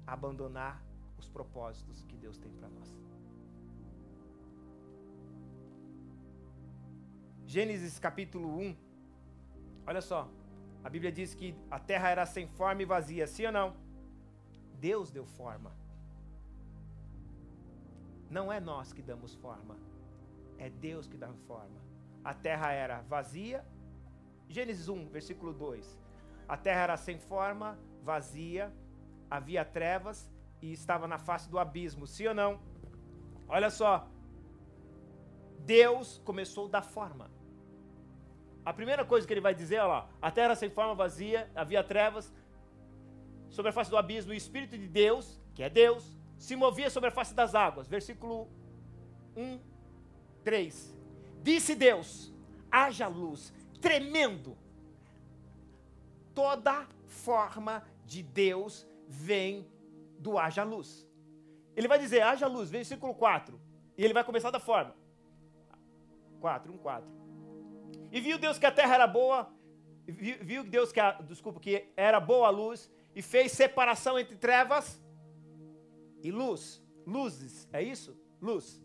[0.05, 0.85] Abandonar
[1.17, 2.95] os propósitos que Deus tem para nós.
[7.47, 8.77] Gênesis capítulo 1.
[9.87, 10.29] Olha só.
[10.87, 13.75] A Bíblia diz que a terra era sem forma e vazia, sim ou não?
[14.79, 15.75] Deus deu forma.
[18.29, 19.75] Não é nós que damos forma,
[20.57, 21.81] é Deus que dá forma.
[22.23, 23.65] A terra era vazia.
[24.47, 25.99] Gênesis 1, versículo 2.
[26.47, 28.73] A terra era sem forma, vazia,
[29.29, 32.07] havia trevas e estava na face do abismo.
[32.07, 32.61] Sim ou não?
[33.49, 34.09] Olha só.
[35.65, 37.29] Deus começou a dar forma.
[38.67, 41.81] A primeira coisa que ele vai dizer, olha lá, a terra sem forma, vazia, havia
[41.81, 42.33] trevas,
[43.49, 46.03] sobre a face do abismo, o Espírito de Deus, que é Deus,
[46.37, 47.87] se movia sobre a face das águas.
[47.87, 48.49] Versículo
[49.37, 49.57] 1,
[50.43, 50.93] 3.
[51.41, 52.33] Disse Deus:
[52.69, 53.53] haja luz.
[53.79, 54.57] Tremendo.
[56.35, 59.65] Toda forma de Deus vem
[60.19, 61.07] do haja luz.
[61.73, 63.57] Ele vai dizer haja luz, versículo 4.
[63.97, 64.93] E ele vai começar da forma:
[66.41, 67.16] 4, 1, 4.
[68.11, 69.51] E viu Deus que a terra era boa,
[70.07, 75.01] viu Deus que a, desculpa, que era boa a luz, e fez separação entre trevas
[76.23, 76.81] e luz.
[77.05, 78.17] Luzes, é isso?
[78.41, 78.81] Luz.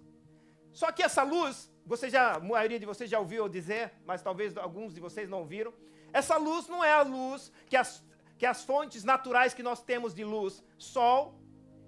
[0.72, 4.56] Só que essa luz, você já, a maioria de vocês já ouviu dizer, mas talvez
[4.56, 5.72] alguns de vocês não ouviram.
[6.12, 8.04] Essa luz não é a luz que as,
[8.38, 11.38] que as fontes naturais que nós temos de luz, sol,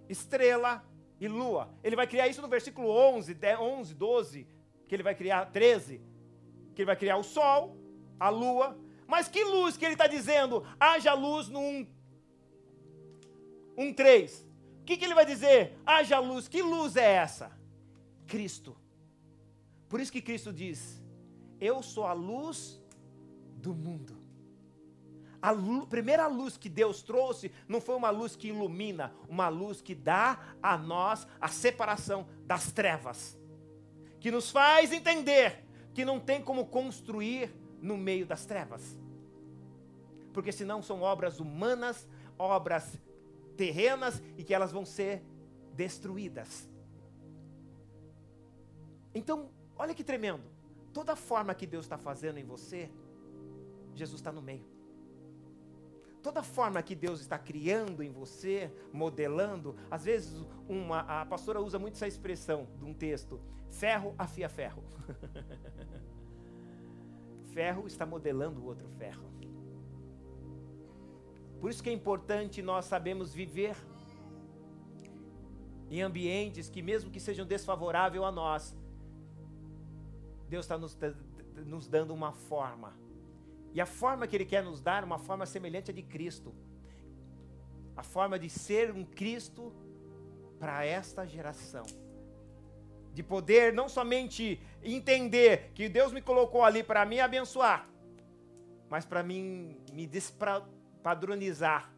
[0.09, 0.85] estrela
[1.20, 1.73] e lua.
[1.83, 4.49] Ele vai criar isso no versículo 11, 10, 11, 12,
[4.87, 6.01] que ele vai criar 13,
[6.75, 7.77] que ele vai criar o sol,
[8.19, 8.77] a lua.
[9.07, 10.67] Mas que luz que ele está dizendo?
[10.79, 11.87] Haja luz no 1,
[13.77, 14.49] 1 3.
[14.81, 15.79] O que, que ele vai dizer?
[15.87, 16.49] Haja luz.
[16.49, 17.51] Que luz é essa?
[18.27, 18.77] Cristo.
[19.89, 21.03] Por isso que Cristo diz:
[21.61, 22.83] Eu sou a luz
[23.57, 24.23] do mundo.
[25.41, 29.83] A luz, primeira luz que Deus trouxe não foi uma luz que ilumina, uma luz
[29.83, 33.39] que dá a nós a separação das trevas,
[34.19, 35.63] que nos faz entender
[35.94, 38.98] que não tem como construir no meio das trevas,
[40.33, 42.98] porque senão são obras humanas, obras
[43.57, 45.22] terrenas e que elas vão ser
[45.74, 46.68] destruídas.
[49.14, 50.42] Então, olha que tremendo.
[50.92, 52.90] Toda forma que Deus está fazendo em você,
[53.94, 54.74] Jesus está no meio.
[56.25, 61.79] Toda forma que Deus está criando em você, modelando, às vezes uma, a pastora usa
[61.79, 63.39] muito essa expressão de um texto:
[63.71, 64.83] ferro afia ferro.
[67.53, 69.31] ferro está modelando o outro ferro.
[71.61, 73.77] Por isso que é importante nós sabemos viver
[75.91, 78.75] em ambientes que, mesmo que sejam desfavoráveis a nós,
[80.49, 80.97] Deus está nos,
[81.67, 83.04] nos dando uma forma.
[83.75, 86.55] E a forma que Ele quer nos dar é uma forma semelhante à de Cristo.
[87.97, 89.73] A forma de ser um Cristo
[90.61, 91.85] para esta geração.
[93.13, 97.89] De poder não somente entender que Deus me colocou ali para me abençoar,
[98.89, 101.93] mas para mim me despadronizar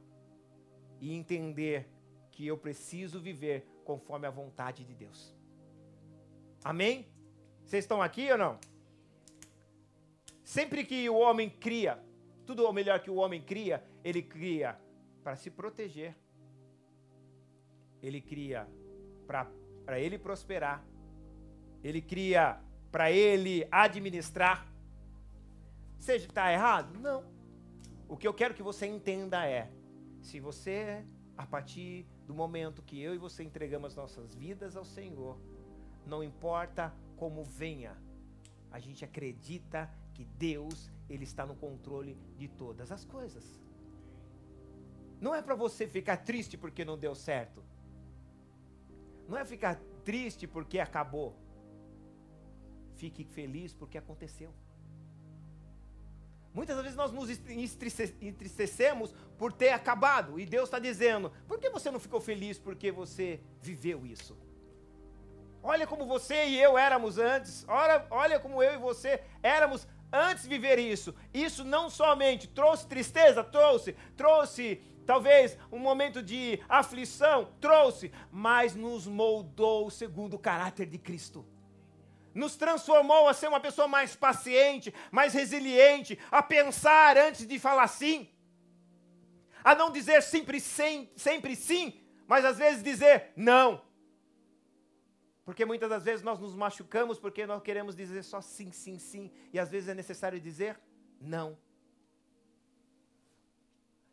[1.01, 1.89] e entender
[2.31, 5.35] que eu preciso viver conforme a vontade de Deus.
[6.65, 7.07] Amém?
[7.65, 8.59] Vocês estão aqui ou não?
[10.47, 12.01] Sempre que o homem cria,
[12.47, 14.81] tudo o melhor que o homem cria, ele cria
[15.25, 16.17] para se proteger.
[18.01, 18.69] Ele cria
[19.27, 20.87] para ele prosperar.
[21.83, 22.61] Ele cria
[22.93, 24.73] para ele administrar.
[25.99, 26.97] Seja está errado?
[27.01, 27.25] Não.
[28.09, 29.69] O que eu quero que você entenda é:
[30.21, 31.05] se você,
[31.37, 35.41] a partir do momento que eu e você entregamos nossas vidas ao Senhor,
[36.07, 38.01] não importa como venha,
[38.71, 43.45] a gente acredita que Deus, ele está no controle de todas as coisas.
[45.21, 47.63] Não é para você ficar triste porque não deu certo.
[49.29, 51.37] Não é ficar triste porque acabou.
[52.95, 54.55] Fique feliz porque aconteceu.
[56.55, 57.29] Muitas vezes nós nos
[58.23, 60.41] entristecemos por ter acabado.
[60.41, 64.35] E Deus está dizendo: por que você não ficou feliz porque você viveu isso?
[65.63, 67.67] Olha como você e eu éramos antes.
[67.69, 71.15] Olha, olha como eu e você éramos antes de viver isso.
[71.33, 79.07] Isso não somente trouxe tristeza, trouxe, trouxe talvez um momento de aflição, trouxe, mas nos
[79.07, 81.47] moldou segundo o caráter de Cristo
[82.37, 87.89] nos transformou a ser uma pessoa mais paciente, mais resiliente, a pensar antes de falar
[87.89, 88.29] sim,
[89.65, 91.99] a não dizer sempre sim, sempre sim,
[92.29, 93.86] mas às vezes dizer não.
[95.47, 99.31] Porque muitas das vezes nós nos machucamos porque nós queremos dizer só sim, sim, sim,
[99.53, 100.79] e às vezes é necessário dizer
[101.21, 101.57] não.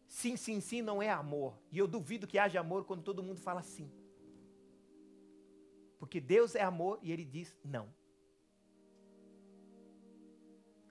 [0.08, 1.60] Sim, sim, sim não é amor.
[1.72, 3.92] E eu duvido que haja amor quando todo mundo fala sim.
[5.98, 7.92] Porque Deus é amor e ele diz não.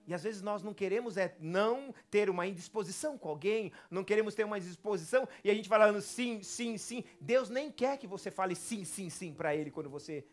[0.09, 4.35] E às vezes nós não queremos é não ter uma indisposição com alguém, não queremos
[4.35, 7.05] ter uma indisposição e a gente falando sim, sim, sim.
[7.21, 10.27] Deus nem quer que você fale sim, sim, sim para Ele quando você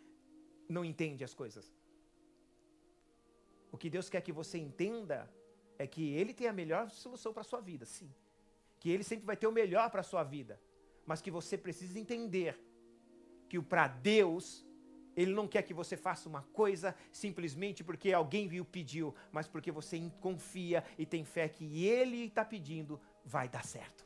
[0.69, 1.73] não entende as coisas.
[3.71, 5.29] O que Deus quer que você entenda
[5.77, 8.13] é que Ele tem a melhor solução para a sua vida, sim.
[8.79, 10.61] Que Ele sempre vai ter o melhor para a sua vida.
[11.05, 12.59] Mas que você precisa entender
[13.49, 14.65] que o para Deus
[15.15, 19.69] ele não quer que você faça uma coisa simplesmente porque alguém viu pediu, mas porque
[19.71, 24.05] você confia e tem fé que ele está pedindo vai dar certo.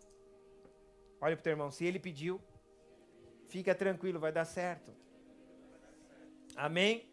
[1.21, 2.41] Olha para o teu irmão, se ele pediu,
[3.47, 4.91] fica tranquilo, vai dar certo.
[6.55, 7.09] Amém?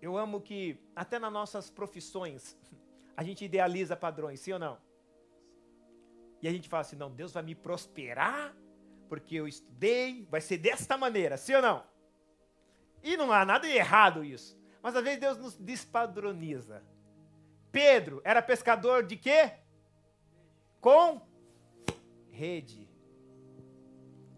[0.00, 2.56] Eu amo que até nas nossas profissões
[3.16, 4.78] a gente idealiza padrões, sim ou não?
[6.42, 8.54] E a gente fala assim: não, Deus vai me prosperar,
[9.08, 11.84] porque eu estudei, vai ser desta maneira, sim ou não?
[13.02, 14.58] E não há nada de errado isso.
[14.82, 16.84] Mas às vezes Deus nos despadroniza.
[17.72, 19.52] Pedro era pescador de quê?
[20.80, 21.20] Com
[22.30, 22.83] rede.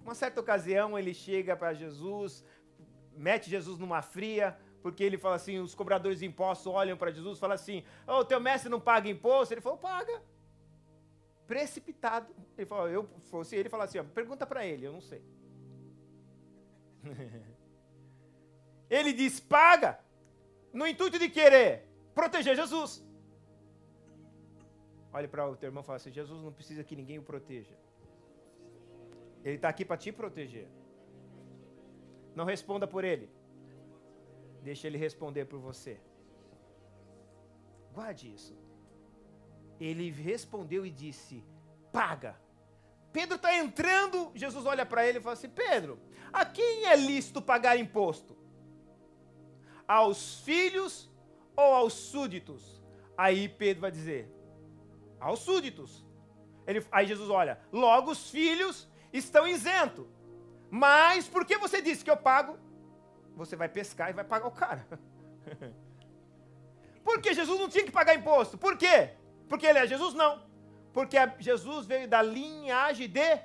[0.07, 2.45] Uma certa ocasião ele chega para Jesus,
[3.17, 7.37] mete Jesus numa fria, porque ele fala assim: os cobradores de impostos olham para Jesus
[7.37, 9.53] e falam assim: o oh, teu mestre não paga imposto?
[9.53, 10.23] Ele falou: paga
[11.45, 12.33] precipitado.
[12.57, 15.23] Ele falou, eu fosse ele falar assim, ó, pergunta para ele, eu não sei.
[18.91, 19.99] ele diz, paga,
[20.73, 23.05] no intuito de querer proteger Jesus.
[25.13, 27.77] Olhe para o teu irmão e fala assim, Jesus não precisa que ninguém o proteja.
[29.47, 30.69] Ele está aqui para te proteger.
[32.35, 33.27] Não responda por ele.
[34.69, 35.95] Deixa ele responder por você.
[37.95, 38.55] Guarde isso
[39.81, 41.45] ele respondeu e disse:
[41.93, 42.37] Paga.
[43.13, 45.99] Pedro está entrando, Jesus olha para ele e fala assim: Pedro,
[46.33, 48.37] a quem é lícito pagar imposto?
[49.87, 51.11] Aos filhos
[51.55, 52.83] ou aos súditos?
[53.17, 54.31] Aí Pedro vai dizer:
[55.21, 56.05] Aos súditos.
[56.67, 60.07] Ele, aí Jesus olha: Logo os filhos estão isentos.
[60.71, 62.59] Mas por que você disse que eu pago?
[63.37, 64.87] Você vai pescar e vai pagar o cara.
[67.05, 68.59] Porque Jesus não tinha que pagar imposto.
[68.59, 69.11] Por quê?
[69.49, 70.15] Porque ele é Jesus?
[70.15, 70.43] Não.
[70.93, 73.41] Porque Jesus veio da linhagem de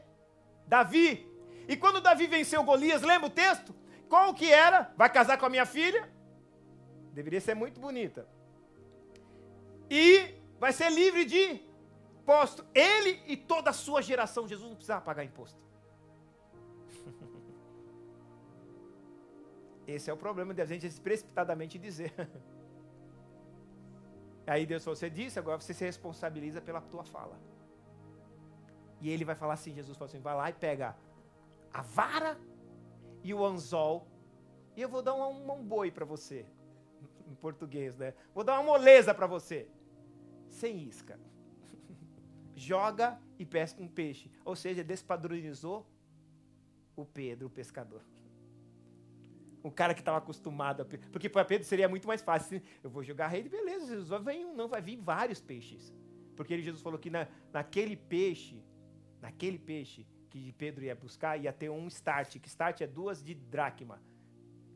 [0.66, 1.30] Davi.
[1.68, 3.76] E quando Davi venceu Golias, lembra o texto?
[4.10, 4.92] Qual que era?
[4.98, 6.10] Vai casar com a minha filha?
[7.14, 8.28] Deveria ser muito bonita.
[9.90, 11.62] E vai ser livre de
[12.22, 12.66] imposto.
[12.74, 14.48] Ele e toda a sua geração.
[14.48, 15.60] Jesus não precisava pagar imposto.
[19.88, 22.14] Esse é o problema de a gente precipitadamente dizer.
[24.48, 27.38] Aí Deus falou: Você disse, agora você se responsabiliza pela tua fala.
[29.00, 30.96] E ele vai falar assim: Jesus falou assim: Vai lá e pega
[31.74, 32.38] a vara
[33.24, 34.08] e o anzol,
[34.76, 36.46] e eu vou dar um, um boi para você.
[37.28, 38.14] Em português, né?
[38.34, 39.68] Vou dar uma moleza para você.
[40.50, 41.18] Sem isca.
[42.56, 44.32] Joga e pesca um peixe.
[44.44, 45.88] Ou seja, despadronizou
[46.96, 48.04] o Pedro, o pescador.
[49.64, 50.86] O cara que estava acostumado a.
[50.86, 52.62] Porque para Pedro seria muito mais fácil.
[52.84, 55.94] Eu vou jogar rede, beleza, Jesus vai vir um, não, vai vir vários peixes.
[56.36, 58.64] Porque ele, Jesus falou que na, naquele peixe,
[59.22, 63.36] naquele peixe que Pedro ia buscar, ia ter um start, que start é duas de
[63.36, 64.02] dracma.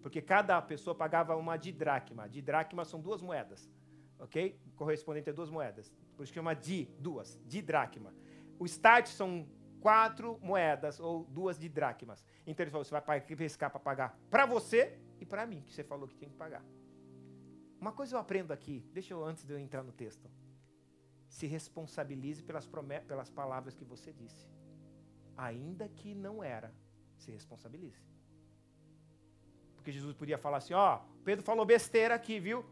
[0.01, 2.29] Porque cada pessoa pagava uma de dracma.
[2.29, 3.67] De dracma são duas moedas.
[4.19, 4.59] Ok?
[4.75, 5.91] Correspondente a duas moedas.
[6.15, 8.13] Por chama de, duas, de dracma.
[8.57, 9.47] O start são
[9.81, 12.25] quatro moedas ou duas de dracmas.
[12.47, 15.83] Então ele falou: você vai pescar para pagar para você e para mim, que você
[15.83, 16.63] falou que tinha que pagar.
[17.79, 20.29] Uma coisa eu aprendo aqui, deixa eu antes de eu entrar no texto.
[21.27, 22.67] Se responsabilize pelas,
[23.07, 24.47] pelas palavras que você disse.
[25.37, 26.73] Ainda que não era,
[27.17, 28.01] se responsabilize.
[29.75, 32.65] Porque Jesus podia falar assim: ó, Pedro falou besteira aqui, viu?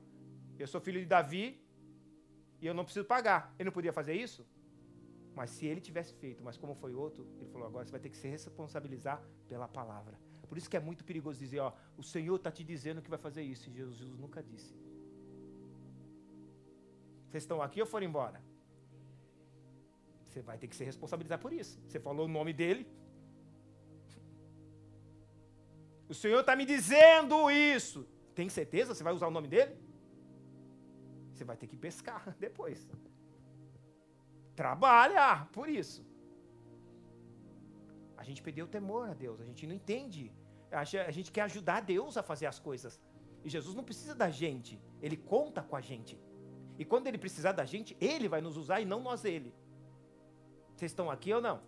[0.58, 1.63] Eu sou filho de Davi
[2.64, 3.54] e eu não preciso pagar.
[3.60, 4.42] Ele não podia fazer isso?
[5.36, 8.10] Mas se ele tivesse feito, mas como foi outro, ele falou: agora você vai ter
[8.10, 10.18] que se responsabilizar pela palavra.
[10.48, 13.20] Por isso que é muito perigoso dizer: ó, o Senhor está te dizendo que vai
[13.20, 13.70] fazer isso.
[13.70, 14.74] E Jesus, nunca disse.
[17.28, 18.42] Vocês estão aqui ou foram embora?
[20.28, 21.82] Você vai ter que se responsabilizar por isso.
[21.86, 22.88] Você falou o nome dele.
[26.08, 28.06] O Senhor está me dizendo isso.
[28.36, 28.94] Tem certeza?
[28.94, 29.83] Você vai usar o nome dele?
[31.34, 32.88] Você vai ter que pescar depois
[34.56, 36.06] trabalha por isso.
[38.18, 40.32] A gente perdeu o temor a Deus, a gente não entende.
[40.72, 43.00] A gente quer ajudar Deus a fazer as coisas.
[43.44, 46.18] E Jesus não precisa da gente, ele conta com a gente.
[46.80, 49.54] E quando ele precisar da gente, ele vai nos usar e não nós ele.
[50.76, 51.62] Vocês estão aqui ou não?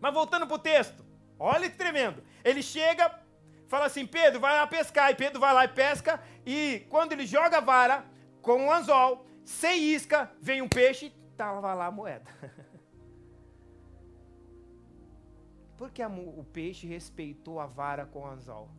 [0.00, 1.04] Mas voltando para o texto,
[1.38, 2.22] olha que tremendo.
[2.42, 3.20] Ele chega,
[3.66, 5.10] fala assim: Pedro, vai lá pescar.
[5.10, 6.22] E Pedro vai lá e pesca.
[6.46, 8.06] E quando ele joga a vara
[8.46, 12.30] com um anzol, sem isca, vem um peixe estava lá a moeda.
[15.76, 18.70] Por que o peixe respeitou a vara com o anzol?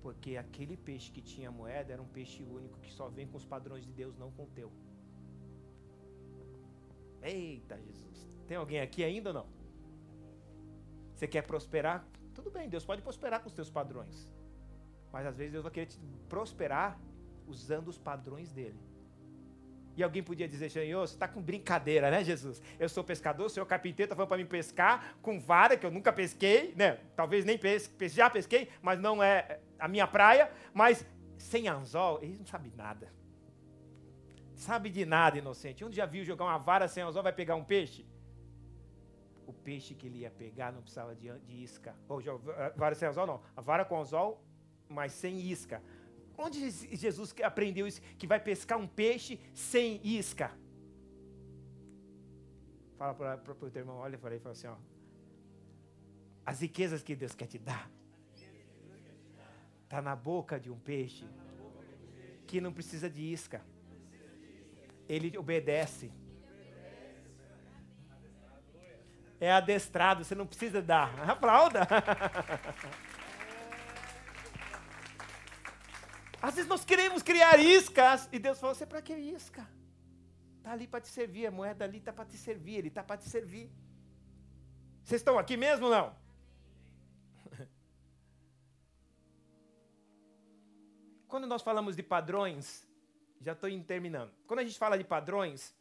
[0.00, 3.44] Porque aquele peixe que tinha moeda era um peixe único que só vem com os
[3.44, 4.72] padrões de Deus, não com o teu.
[7.22, 8.30] Eita Jesus.
[8.46, 9.46] Tem alguém aqui ainda ou não?
[11.14, 12.06] Você quer prosperar?
[12.34, 14.30] Tudo bem, Deus pode prosperar com os teus padrões.
[15.12, 16.98] Mas às vezes Deus vai querer te prosperar
[17.46, 18.78] usando os padrões dele.
[19.96, 22.62] E alguém podia dizer, Senhor, você está com brincadeira, né, Jesus?
[22.78, 25.90] Eu sou pescador, o senhor carpinteiro está falando para mim pescar com vara, que eu
[25.90, 26.98] nunca pesquei, né?
[27.14, 30.50] Talvez nem pesque, já pesquei, mas não é a minha praia.
[30.72, 33.12] Mas sem anzol, ele não sabe nada.
[34.54, 35.84] Sabe de nada, inocente.
[35.84, 38.06] Um já viu jogar uma vara sem anzol, vai pegar um peixe?
[39.46, 41.94] O peixe que ele ia pegar não precisava de, de isca.
[42.08, 42.22] Ou
[42.76, 43.42] vara sem anzol, não.
[43.54, 44.42] A vara com anzol,
[44.88, 45.82] mas sem isca.
[46.36, 48.00] Onde Jesus aprendeu isso?
[48.18, 50.50] Que vai pescar um peixe sem isca.
[52.96, 54.76] Fala para o teu irmão, olha para ele e fala assim: ó,
[56.44, 57.90] as riquezas que Deus quer te dar
[59.84, 61.26] está na boca de um peixe
[62.46, 63.60] que não precisa de isca.
[65.08, 66.10] Ele obedece.
[69.38, 71.12] É adestrado, você não precisa dar.
[71.28, 71.86] Aplauda.
[76.42, 79.64] Às vezes nós queremos criar iscas e Deus falou: você para que isca?
[80.58, 83.16] Está ali para te servir, a moeda ali está para te servir, ele está para
[83.16, 83.70] te servir.
[85.04, 86.16] Vocês estão aqui mesmo não?
[91.28, 92.84] Quando nós falamos de padrões,
[93.40, 94.32] já estou terminando.
[94.44, 95.72] Quando a gente fala de padrões,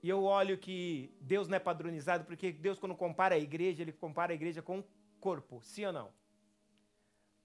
[0.00, 3.92] e eu olho que Deus não é padronizado, porque Deus, quando compara a igreja, ele
[3.92, 4.84] compara a igreja com o
[5.18, 6.12] corpo, sim ou não?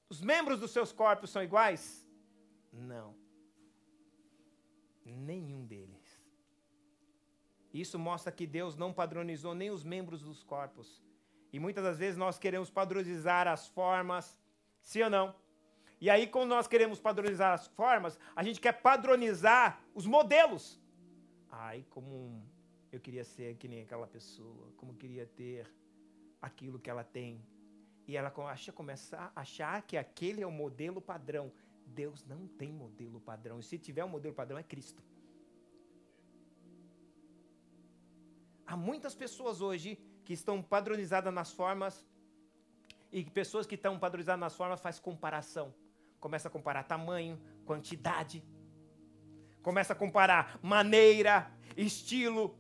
[0.08, 2.08] Os membros dos seus corpos são iguais?
[2.72, 3.16] Não.
[5.06, 6.22] Nenhum deles.
[7.74, 11.02] Isso mostra que Deus não padronizou nem os membros dos corpos.
[11.54, 14.40] E muitas das vezes nós queremos padronizar as formas,
[14.82, 15.36] sim ou não?
[16.00, 20.82] E aí, quando nós queremos padronizar as formas, a gente quer padronizar os modelos.
[21.50, 22.44] Ai, como
[22.92, 25.72] eu queria ser que nem aquela pessoa, como queria ter
[26.42, 27.46] aquilo que ela tem.
[28.08, 31.52] E ela começa a achar que aquele é o modelo padrão.
[32.02, 33.60] Deus não tem modelo padrão.
[33.60, 35.02] E se tiver um modelo padrão, é Cristo.
[38.66, 41.94] Há muitas pessoas hoje que estão padronizadas nas formas
[43.12, 45.74] e pessoas que estão padronizadas nas formas faz comparação.
[46.20, 48.44] Começa a comparar tamanho, quantidade.
[49.62, 52.58] Começa a comparar maneira, estilo.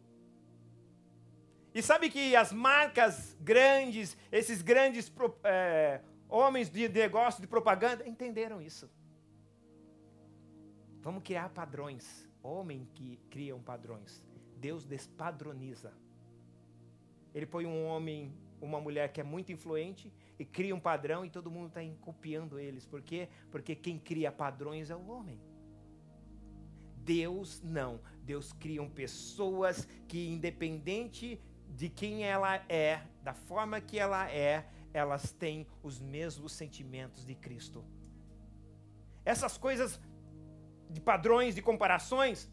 [1.73, 5.11] E sabe que as marcas grandes, esses grandes
[5.43, 8.89] é, homens de negócio, de propaganda, entenderam isso.
[11.01, 12.29] Vamos criar padrões.
[12.43, 14.23] Homem que criam padrões.
[14.57, 15.93] Deus despadroniza.
[17.33, 21.29] Ele põe um homem, uma mulher que é muito influente e cria um padrão e
[21.29, 22.85] todo mundo está copiando eles.
[22.85, 23.29] Por quê?
[23.49, 25.39] Porque quem cria padrões é o homem.
[26.97, 27.99] Deus não.
[28.23, 31.39] Deus cria pessoas que, independente
[31.69, 37.33] de quem ela é, da forma que ela é, elas têm os mesmos sentimentos de
[37.33, 37.83] Cristo.
[39.23, 39.99] Essas coisas
[40.91, 42.49] de padrões, de comparações,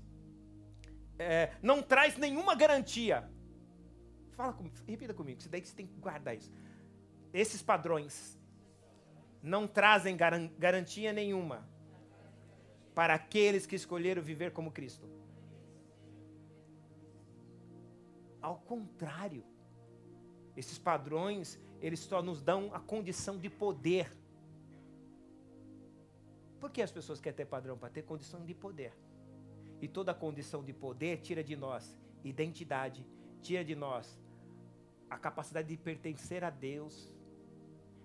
[1.19, 3.29] é, não traz nenhuma garantia.
[4.37, 6.53] Fala repita comigo, isso daí que você tem que guardar isso.
[7.33, 8.39] Esses padrões
[9.43, 11.69] não trazem garan garantia nenhuma
[12.95, 15.09] para aqueles que escolheram viver como Cristo.
[18.41, 19.45] Ao contrário,
[20.57, 24.17] esses padrões, eles só nos dão a condição de poder
[26.61, 27.79] por que as pessoas querem ter padrão?
[27.79, 28.93] Para ter condição de poder.
[29.81, 33.07] E toda condição de poder tira de nós identidade,
[33.41, 34.19] tira de nós
[35.09, 37.13] a capacidade de pertencer a Deus,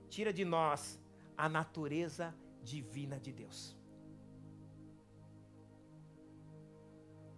[0.10, 1.00] tira de nós
[1.36, 3.76] a natureza divina de Deus.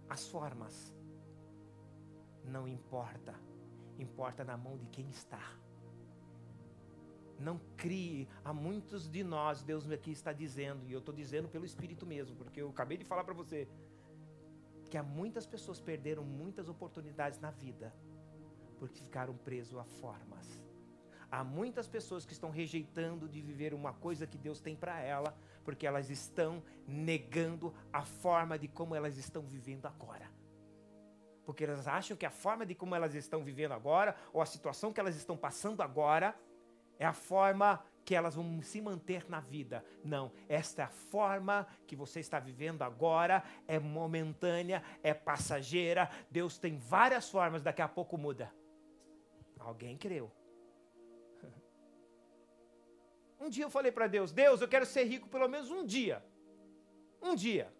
[0.08, 0.94] As formas
[2.44, 3.34] não importa,
[3.98, 5.42] importa na mão de quem está.
[7.38, 8.28] Não crie.
[8.44, 12.36] Há muitos de nós, Deus aqui está dizendo, e eu estou dizendo pelo Espírito mesmo,
[12.36, 13.68] porque eu acabei de falar para você,
[14.90, 17.92] que há muitas pessoas perderam muitas oportunidades na vida,
[18.78, 20.64] porque ficaram presos a formas.
[21.30, 25.36] Há muitas pessoas que estão rejeitando de viver uma coisa que Deus tem para ela,
[25.64, 30.30] porque elas estão negando a forma de como elas estão vivendo agora.
[31.44, 34.92] Porque elas acham que a forma de como elas estão vivendo agora, ou a situação
[34.92, 36.34] que elas estão passando agora,
[36.98, 39.84] é a forma que elas vão se manter na vida.
[40.04, 46.08] Não, esta é a forma que você está vivendo agora, é momentânea, é passageira.
[46.30, 48.54] Deus tem várias formas, daqui a pouco muda.
[49.58, 50.30] Alguém creu.
[53.40, 56.24] Um dia eu falei para Deus: Deus, eu quero ser rico pelo menos um dia.
[57.20, 57.72] Um dia.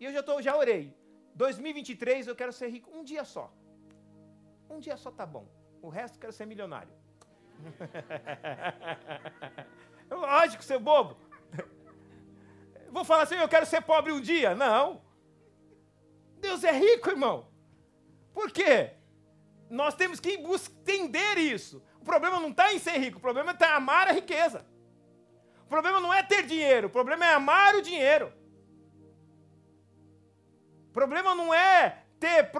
[0.00, 0.92] E eu já, tô, já orei.
[1.36, 3.52] 2023 eu quero ser rico um dia só.
[4.68, 5.46] Um dia só tá bom.
[5.80, 6.92] O resto eu quero ser milionário.
[10.10, 11.16] Lógico, seu bobo.
[12.90, 14.54] Vou falar assim, eu quero ser pobre um dia.
[14.54, 15.00] Não.
[16.38, 17.48] Deus é rico, irmão.
[18.34, 18.92] Por quê?
[19.70, 21.82] Nós temos que entender isso.
[22.00, 24.66] O problema não está em ser rico, o problema está em amar a riqueza.
[25.64, 28.32] O problema não é ter dinheiro, o problema é amar o dinheiro.
[30.90, 32.50] O problema não é ter,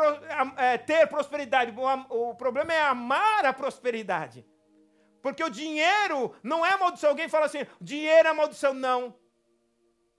[0.57, 1.75] é, ter prosperidade,
[2.09, 4.47] o problema é amar a prosperidade.
[5.23, 7.11] Porque o dinheiro não é maldição.
[7.11, 8.75] Alguém fala assim: dinheiro é maldição.
[8.75, 9.15] Não.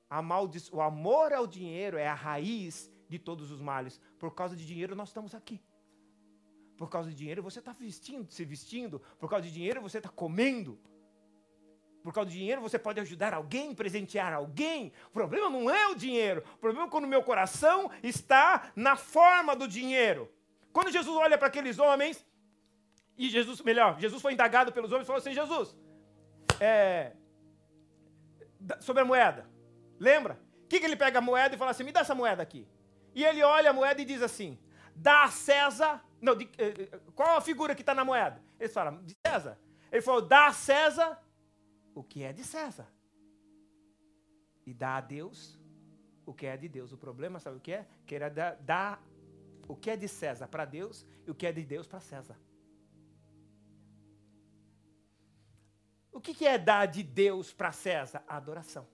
[0.09, 3.99] A maldição, o amor ao dinheiro é a raiz de todos os males.
[4.17, 5.61] Por causa de dinheiro nós estamos aqui.
[6.77, 8.99] Por causa de dinheiro você está vestindo, se vestindo.
[9.19, 10.79] Por causa de dinheiro você está comendo.
[12.03, 14.91] Por causa de dinheiro você pode ajudar alguém, presentear alguém.
[15.07, 16.43] O problema não é o dinheiro.
[16.55, 20.29] O problema é quando o meu coração está na forma do dinheiro.
[20.71, 22.25] Quando Jesus olha para aqueles homens,
[23.17, 25.75] e Jesus, melhor, Jesus foi indagado pelos homens e falou assim: Jesus,
[26.59, 27.13] é,
[28.79, 29.47] sobre a moeda,
[29.99, 30.39] lembra?
[30.63, 32.67] O que, que ele pega a moeda e fala assim: me dá essa moeda aqui.
[33.13, 34.59] E ele olha a moeda e diz assim:
[34.95, 36.03] dá a César.
[36.19, 38.41] Não, de, eh, eh, qual a figura que está na moeda?
[38.59, 39.59] Eles falam: de César.
[39.91, 41.21] Ele falou: dá a César
[41.93, 42.87] o que é de César.
[44.65, 45.59] E dá a Deus
[46.25, 46.91] o que é de Deus.
[46.91, 47.85] O problema, sabe o que é?
[48.05, 49.03] Que era dar, dar
[49.67, 52.37] o que é de César para Deus e o que é de Deus para César.
[56.13, 58.23] O que é dar de Deus para César?
[58.27, 58.87] A adoração.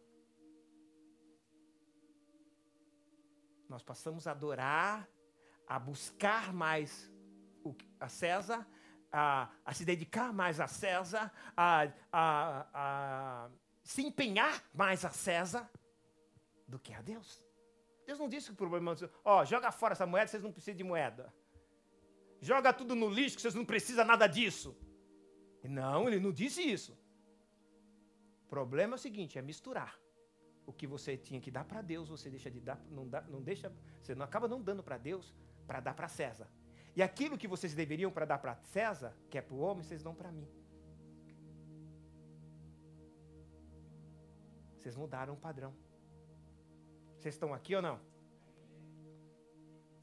[3.67, 5.07] Nós passamos a adorar,
[5.67, 7.11] a buscar mais
[7.99, 8.65] a César,
[9.11, 13.49] a, a se dedicar mais a César, a, a, a
[13.83, 15.69] se empenhar mais a César
[16.65, 17.43] do que a Deus.
[18.07, 20.77] Deus não disse que o problema é, ó, joga fora essa moeda, vocês não precisam
[20.77, 21.33] de moeda.
[22.41, 24.75] Joga tudo no lixo, que vocês não precisam nada disso.
[25.63, 26.97] Não, ele não disse isso.
[28.49, 29.93] Problema é o seguinte, é misturar.
[30.65, 33.41] O que você tinha que dar para Deus, você deixa de dar, não, dá, não
[33.41, 33.71] deixa,
[34.01, 35.33] você não acaba não dando para Deus
[35.67, 36.47] para dar para César.
[36.95, 40.03] E aquilo que vocês deveriam para dar para César, que é para o homem, vocês
[40.03, 40.47] dão para mim.
[44.75, 45.73] Vocês mudaram o padrão.
[47.17, 47.99] Vocês estão aqui ou não?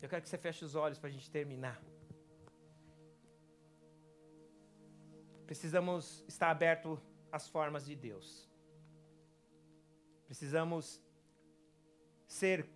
[0.01, 1.83] Eu quero que você feche os olhos para a gente terminar.
[5.47, 8.49] Precisamos estar aberto às formas de Deus.
[10.27, 11.01] Precisamos
[12.27, 12.69] ser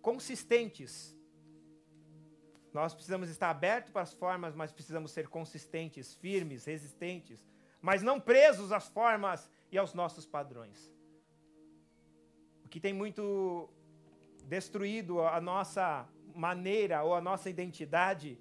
[0.00, 1.16] consistentes.
[2.72, 7.44] Nós precisamos estar abertos para as formas, mas precisamos ser consistentes, firmes, resistentes,
[7.80, 10.94] mas não presos às formas e aos nossos padrões
[12.74, 13.68] que tem muito
[14.46, 18.36] destruído a nossa maneira ou a nossa identidade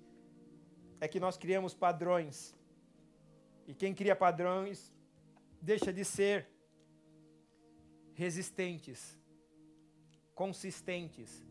[1.00, 2.58] é que nós criamos padrões.
[3.68, 4.92] E quem cria padrões
[5.64, 6.50] deixa de ser
[8.14, 9.18] resistentes,
[10.36, 11.46] consistentes.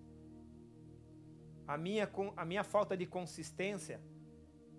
[1.66, 4.00] A minha, a minha falta de consistência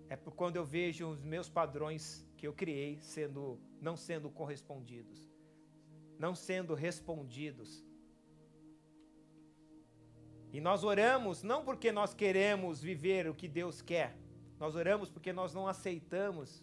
[0.08, 5.28] é por quando eu vejo os meus padrões que eu criei sendo não sendo correspondidos,
[6.18, 7.84] não sendo respondidos.
[10.52, 14.16] E nós oramos não porque nós queremos viver o que Deus quer,
[14.60, 16.62] nós oramos porque nós não aceitamos,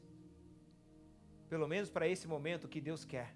[1.52, 3.36] pelo menos para esse momento, que Deus quer.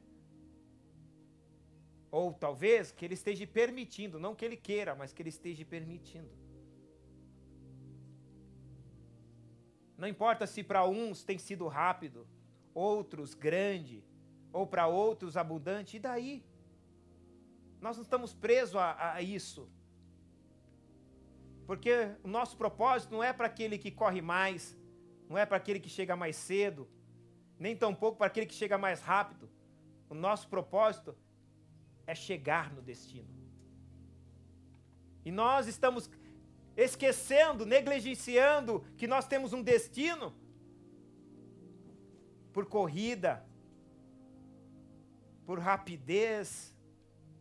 [2.10, 6.32] Ou talvez que Ele esteja permitindo, não que Ele queira, mas que Ele esteja permitindo.
[9.98, 12.26] Não importa se para uns tem sido rápido,
[12.74, 14.02] outros grande,
[14.54, 16.42] ou para outros abundante, e daí?
[17.82, 19.70] Nós não estamos presos a, a isso.
[21.68, 24.74] Porque o nosso propósito não é para aquele que corre mais,
[25.28, 26.88] não é para aquele que chega mais cedo,
[27.60, 29.50] nem tampouco para aquele que chega mais rápido.
[30.10, 31.16] O nosso propósito
[32.06, 33.30] é chegar no destino.
[35.24, 36.10] E nós estamos
[36.78, 40.36] esquecendo, negligenciando que nós temos um destino
[42.54, 43.46] por corrida,
[45.46, 46.76] por rapidez,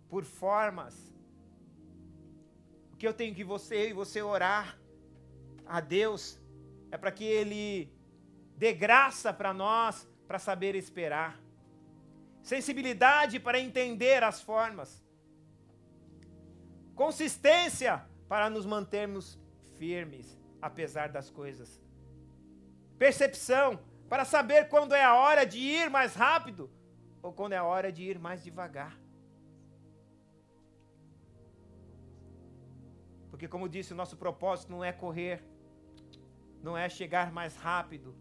[0.09, 1.15] por formas
[3.05, 4.79] que eu tenho que você e você orar
[5.67, 6.41] a Deus
[6.91, 7.93] é para que Ele
[8.57, 11.41] dê graça para nós para saber esperar,
[12.43, 15.05] sensibilidade para entender as formas,
[16.95, 19.39] consistência para nos mantermos
[19.79, 21.81] firmes apesar das coisas,
[22.99, 23.79] percepção
[24.09, 26.71] para saber quando é a hora de ir mais rápido
[27.23, 28.99] ou quando é a hora de ir mais devagar.
[33.31, 35.45] Porque, como disse, o nosso propósito não é correr,
[36.63, 38.15] não é chegar mais rápido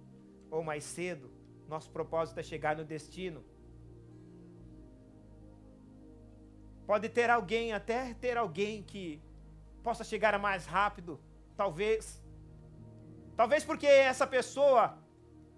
[0.54, 1.32] ou mais cedo.
[1.68, 3.44] Nosso propósito é chegar no destino.
[6.86, 9.20] Pode ter alguém, até ter alguém que
[9.82, 11.20] possa chegar mais rápido,
[11.58, 12.22] talvez.
[13.36, 14.96] Talvez porque essa pessoa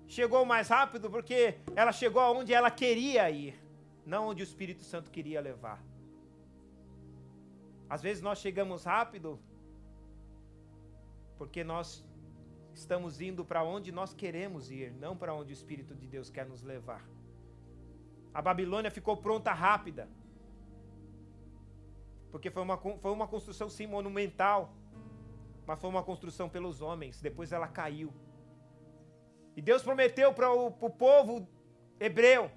[0.07, 3.53] chegou mais rápido, porque ela chegou aonde ela queria ir,
[4.05, 5.83] não onde o Espírito Santo queria levar.
[7.89, 9.39] Às vezes nós chegamos rápido
[11.37, 12.05] porque nós
[12.75, 16.45] estamos indo para onde nós queremos ir, não para onde o Espírito de Deus quer
[16.45, 17.03] nos levar.
[18.33, 20.09] A Babilônia ficou pronta rápida,
[22.31, 24.73] porque foi uma, foi uma construção sim monumental,
[25.65, 28.13] mas foi uma construção pelos homens, depois ela caiu.
[29.55, 31.47] E Deus prometeu para o povo
[31.97, 32.51] hebreu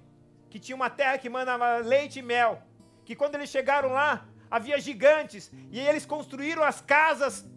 [0.49, 2.61] que tinha uma terra que mandava leite e mel,
[3.05, 7.47] que quando eles chegaram lá, havia gigantes, e eles construíram as casas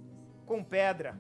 [0.46, 1.18] com pedra.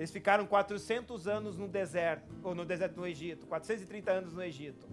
[0.00, 4.88] Eles ficaram 400 anos no deserto, ou no deserto no Egito, 430 anos no Egito.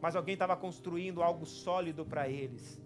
[0.00, 2.80] Mas alguém estava construindo algo sólido para eles.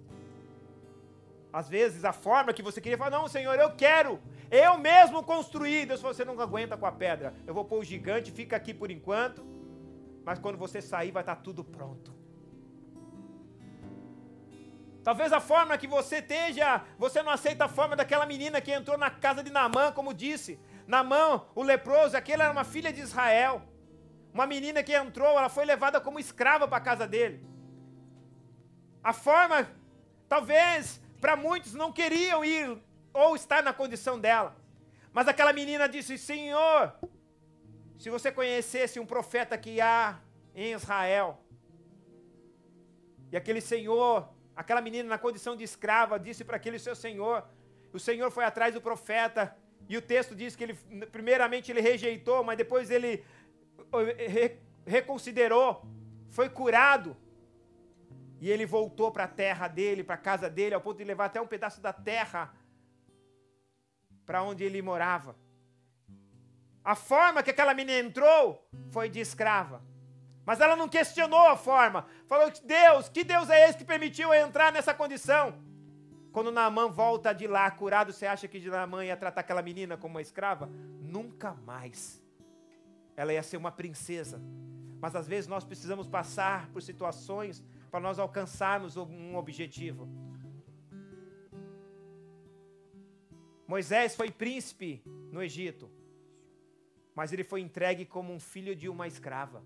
[1.53, 4.19] Às vezes a forma que você queria falar, não, Senhor, eu quero,
[4.51, 5.85] eu mesmo construir.
[5.85, 7.35] Deus falou, você não aguenta com a pedra.
[7.47, 9.45] Eu vou pôr o gigante, fica aqui por enquanto.
[10.25, 12.14] Mas quando você sair, vai estar tudo pronto.
[15.05, 18.97] Talvez a forma que você esteja, você não aceita a forma daquela menina que entrou
[18.97, 20.59] na casa de Namã, como disse.
[20.87, 23.63] Namã, o leproso, aquela era uma filha de Israel.
[24.33, 27.47] Uma menina que entrou, ela foi levada como escrava para a casa dele.
[29.03, 29.71] A forma,
[30.27, 32.83] talvez, para muitos não queriam ir
[33.13, 34.57] ou estar na condição dela.
[35.13, 36.95] Mas aquela menina disse: Senhor,
[37.99, 40.19] se você conhecesse um profeta que há
[40.55, 41.41] em Israel,
[43.31, 47.45] E aquele senhor, aquela menina na condição de escrava, disse para aquele seu senhor:
[47.93, 49.57] o senhor foi atrás do profeta,
[49.89, 50.75] e o texto diz que ele,
[51.07, 53.25] primeiramente, ele rejeitou, mas depois ele
[54.87, 55.85] reconsiderou,
[56.29, 57.17] foi curado.
[58.41, 61.27] E ele voltou para a terra dele, para a casa dele, ao ponto de levar
[61.27, 62.53] até um pedaço da terra
[64.27, 65.37] para onde ele morava.
[66.85, 69.83] A forma que aquela menina entrou foi de escrava.
[70.45, 72.07] Mas ela não questionou a forma.
[72.27, 75.55] Falou que Deus, que Deus é esse que permitiu eu entrar nessa condição?
[76.33, 80.15] Quando Naamã volta de lá curado, você acha que Naamã ia tratar aquela menina como
[80.15, 80.69] uma escrava?
[81.01, 82.23] Nunca mais.
[83.17, 84.43] Ela ia ser uma princesa.
[85.01, 90.09] Mas às vezes nós precisamos passar por situações para nós alcançarmos um objetivo.
[93.67, 95.91] Moisés foi príncipe no Egito,
[97.15, 99.63] mas ele foi entregue como um filho de uma escrava.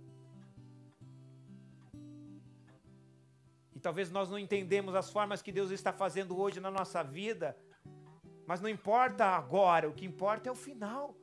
[3.78, 7.56] E talvez nós não entendemos as formas que Deus está fazendo hoje na nossa vida,
[8.44, 11.14] mas não importa agora, o que importa é o final.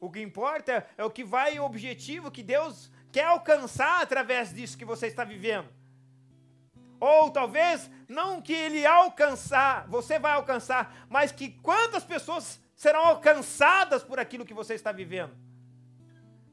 [0.00, 4.78] O que importa é o que vai o objetivo que Deus quer alcançar através disso
[4.78, 5.68] que você está vivendo.
[7.00, 14.04] Ou talvez não que ele alcançar, você vai alcançar, mas que quantas pessoas serão alcançadas
[14.04, 15.36] por aquilo que você está vivendo?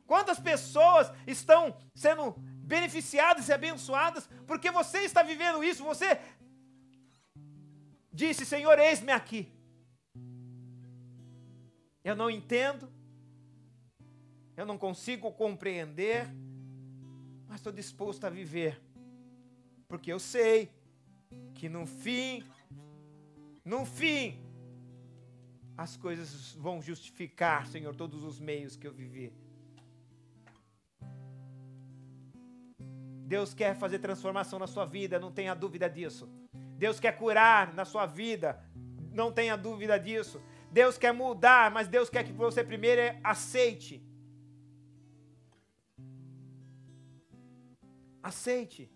[0.07, 2.35] Quantas pessoas estão sendo
[2.75, 5.83] beneficiadas e abençoadas porque você está vivendo isso?
[5.91, 6.09] Você
[8.21, 9.43] disse: Senhor, eis-me aqui.
[12.03, 12.85] Eu não entendo,
[14.57, 16.27] eu não consigo compreender,
[17.47, 18.73] mas estou disposto a viver
[19.91, 20.71] porque eu sei
[21.53, 22.45] que no fim,
[23.65, 24.39] no fim,
[25.77, 29.33] as coisas vão justificar, Senhor, todos os meios que eu vivi.
[33.33, 36.25] Deus quer fazer transformação na sua vida, não tenha dúvida disso.
[36.83, 38.49] Deus quer curar na sua vida,
[39.19, 40.41] não tenha dúvida disso.
[40.69, 44.03] Deus quer mudar, mas Deus quer que você primeiro aceite.
[48.21, 48.91] Aceite.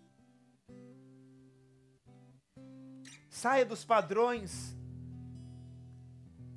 [3.29, 4.75] Saia dos padrões.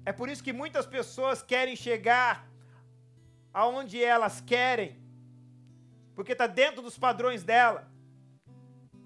[0.05, 2.51] É por isso que muitas pessoas querem chegar
[3.55, 4.98] aonde elas querem,
[6.19, 7.89] porque está dentro dos padrões dela.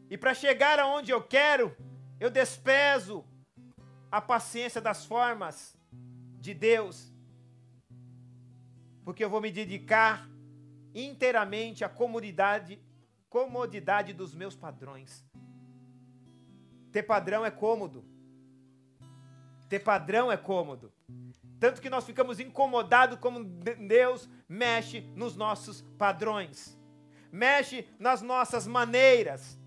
[0.09, 1.77] E para chegar aonde eu quero,
[2.19, 3.23] eu desprezo
[4.11, 5.77] a paciência das formas
[6.41, 7.13] de Deus,
[9.05, 10.27] porque eu vou me dedicar
[10.95, 12.81] inteiramente à comodidade,
[13.29, 15.23] comodidade dos meus padrões.
[16.91, 18.03] Ter padrão é cômodo.
[19.69, 20.91] Ter padrão é cômodo.
[21.61, 26.81] Tanto que nós ficamos incomodados como Deus mexe nos nossos padrões.
[27.33, 29.59] Mexe nas nossas maneiras.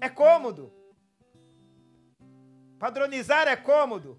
[0.00, 0.72] É cômodo.
[2.78, 4.16] Padronizar é cômodo.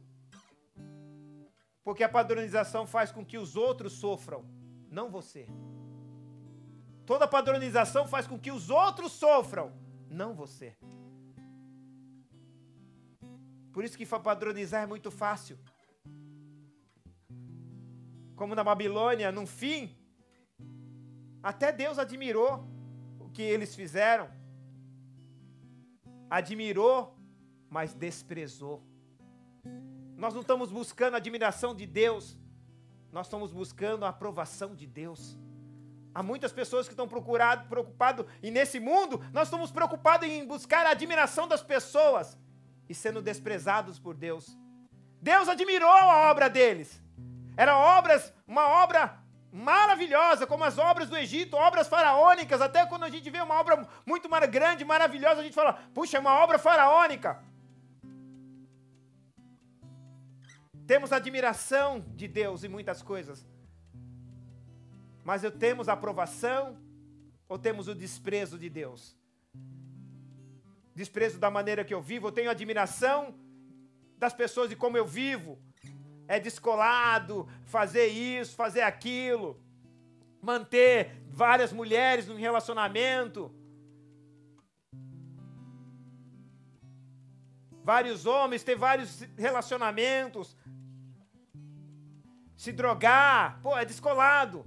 [1.83, 4.45] Porque a padronização faz com que os outros sofram,
[4.89, 5.47] não você.
[7.05, 9.73] Toda padronização faz com que os outros sofram,
[10.09, 10.77] não você.
[13.71, 15.57] Por isso que padronizar é muito fácil.
[18.35, 19.95] Como na Babilônia, no fim,
[21.41, 22.70] até Deus admirou
[23.31, 24.29] que eles fizeram.
[26.29, 27.17] Admirou,
[27.69, 28.83] mas desprezou.
[30.15, 32.37] Nós não estamos buscando a admiração de Deus,
[33.11, 35.37] nós estamos buscando a aprovação de Deus.
[36.13, 40.91] Há muitas pessoas que estão preocupadas, e nesse mundo nós estamos preocupados em buscar a
[40.91, 42.37] admiração das pessoas
[42.87, 44.57] e sendo desprezados por Deus.
[45.21, 47.01] Deus admirou a obra deles.
[47.55, 49.20] Era obras, uma obra
[49.51, 52.61] maravilhosa, como as obras do Egito, obras faraônicas.
[52.61, 56.19] Até quando a gente vê uma obra muito grande, maravilhosa, a gente fala: puxa, é
[56.19, 57.43] uma obra faraônica.
[60.87, 63.47] Temos admiração de Deus em muitas coisas.
[65.23, 66.77] Mas eu temos aprovação
[67.47, 69.15] ou temos o desprezo de Deus?
[71.01, 73.33] desprezo da maneira que eu vivo, eu tenho admiração
[74.17, 75.59] das pessoas de como eu vivo.
[76.35, 79.61] É descolado fazer isso, fazer aquilo,
[80.41, 83.53] manter várias mulheres num relacionamento.
[87.83, 90.55] Vários homens ter vários relacionamentos.
[92.55, 94.63] Se drogar, pô, é descolado.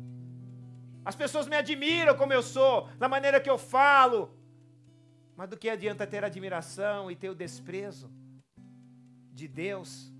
[1.02, 4.36] As pessoas me admiram como eu sou, na maneira que eu falo,
[5.34, 8.12] mas do que adianta ter admiração e ter o desprezo
[9.32, 10.13] de Deus?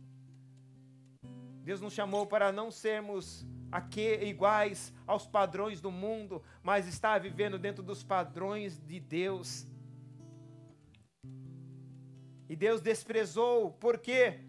[1.65, 7.59] Deus nos chamou para não sermos aqui iguais aos padrões do mundo, mas estar vivendo
[7.59, 9.67] dentro dos padrões de Deus.
[12.51, 14.41] E Deus desprezou, por quê?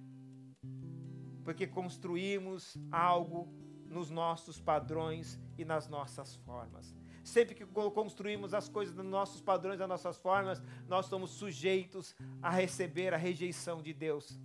[1.46, 3.48] Porque construímos algo
[3.88, 6.94] nos nossos padrões e nas nossas formas.
[7.24, 12.50] Sempre que construímos as coisas nos nossos padrões, nas nossas formas, nós somos sujeitos a
[12.50, 14.38] receber a rejeição de Deus.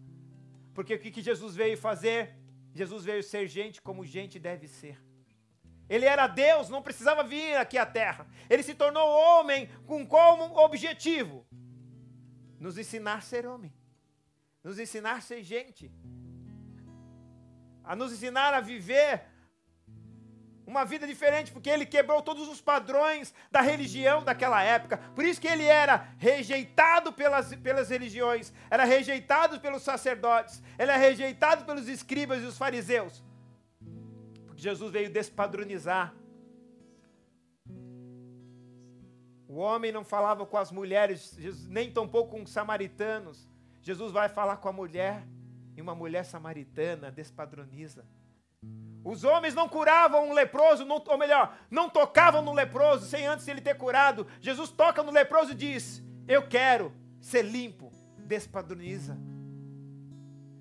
[0.73, 2.40] Porque o que Jesus veio fazer?
[2.73, 4.99] Jesus veio ser gente como gente deve ser.
[5.89, 8.27] Ele era Deus, não precisava vir aqui à terra.
[8.49, 11.45] Ele se tornou homem com como objetivo?
[12.61, 13.75] Nos ensinar a ser homem.
[14.63, 15.91] Nos ensinar a ser gente.
[17.83, 19.25] A nos ensinar a viver
[20.67, 24.99] uma vida diferente, porque ele quebrou todos os padrões da religião daquela época.
[25.15, 30.97] Por isso que ele era rejeitado pelas, pelas religiões, era rejeitado pelos sacerdotes, ele era
[30.97, 33.23] rejeitado pelos escribas e os fariseus.
[34.47, 36.15] Porque Jesus veio despadronizar.
[39.49, 41.37] O homem não falava com as mulheres,
[41.69, 43.49] nem tampouco com os samaritanos.
[43.83, 45.27] Jesus vai falar com a mulher,
[45.77, 48.07] e uma mulher samaritana despadroniza.
[49.05, 53.49] Os homens não curavam um leproso, não, ou melhor, não tocavam no leproso sem antes
[53.49, 54.27] ele ter curado.
[54.41, 57.91] Jesus toca no leproso e diz: Eu quero ser limpo.
[58.19, 59.19] Despadroniza.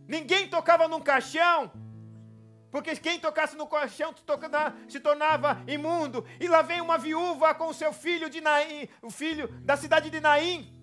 [0.08, 1.72] Ninguém tocava num caixão,
[2.72, 4.14] porque quem tocasse no caixão
[4.88, 6.26] se tornava imundo.
[6.40, 10.10] E lá vem uma viúva com o seu filho de Naim, o filho da cidade
[10.10, 10.74] de Naim.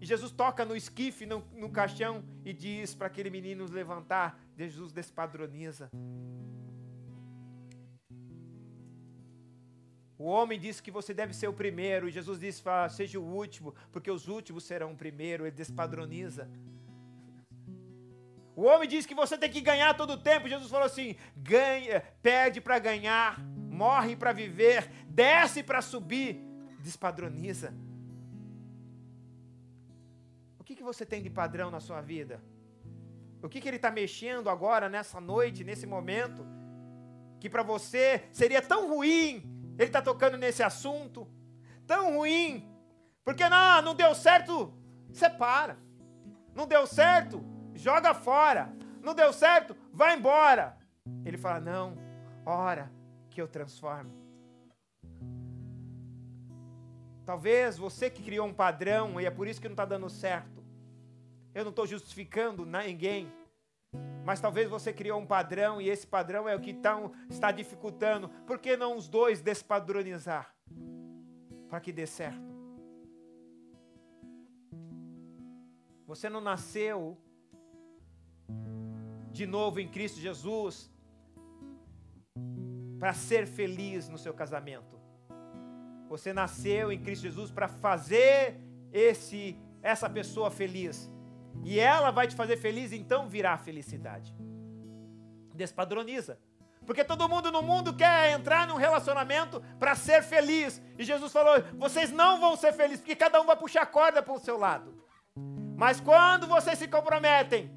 [0.00, 4.38] E Jesus toca no esquife, no, no caixão, e diz para aquele menino levantar.
[4.54, 5.90] Jesus despadroniza.
[10.16, 13.74] O homem disse que você deve ser o primeiro, e Jesus disse: seja o último,
[13.90, 15.44] porque os últimos serão o primeiro.
[15.44, 16.48] Ele despadroniza.
[18.56, 20.48] O homem diz que você tem que ganhar todo o tempo.
[20.48, 26.40] Jesus falou assim: ganha, perde para ganhar, morre para viver, desce para subir.
[26.78, 27.74] Despadroniza.
[30.58, 32.40] O que, que você tem de padrão na sua vida?
[33.42, 36.46] O que, que ele está mexendo agora, nessa noite, nesse momento?
[37.40, 41.28] Que para você seria tão ruim ele está tocando nesse assunto
[41.86, 42.68] tão ruim.
[43.24, 44.72] Porque não, não deu certo,
[45.12, 45.78] separa.
[46.54, 47.44] Não deu certo,
[47.74, 48.72] joga fora.
[49.02, 50.78] Não deu certo, vai embora.
[51.24, 51.96] Ele fala: Não,
[52.44, 52.90] ora
[53.30, 54.12] que eu transformo.
[57.24, 60.62] Talvez você que criou um padrão e é por isso que não está dando certo.
[61.54, 63.32] Eu não estou justificando ninguém.
[64.24, 68.28] Mas talvez você criou um padrão e esse padrão é o que tão, está dificultando.
[68.46, 70.54] Por que não os dois despadronizar?
[71.68, 72.54] Para que dê certo.
[76.06, 77.18] Você não nasceu
[79.30, 80.90] de novo em Cristo Jesus
[82.98, 84.98] para ser feliz no seu casamento.
[86.08, 88.60] Você nasceu em Cristo Jesus para fazer
[88.92, 91.10] esse essa pessoa feliz
[91.64, 94.34] e ela vai te fazer feliz, então virá felicidade.
[95.54, 96.38] Despadroniza.
[96.84, 100.82] Porque todo mundo no mundo quer entrar num relacionamento para ser feliz.
[100.98, 104.22] E Jesus falou: vocês não vão ser felizes, porque cada um vai puxar a corda
[104.22, 104.94] para o seu lado.
[105.76, 107.70] Mas quando vocês se comprometem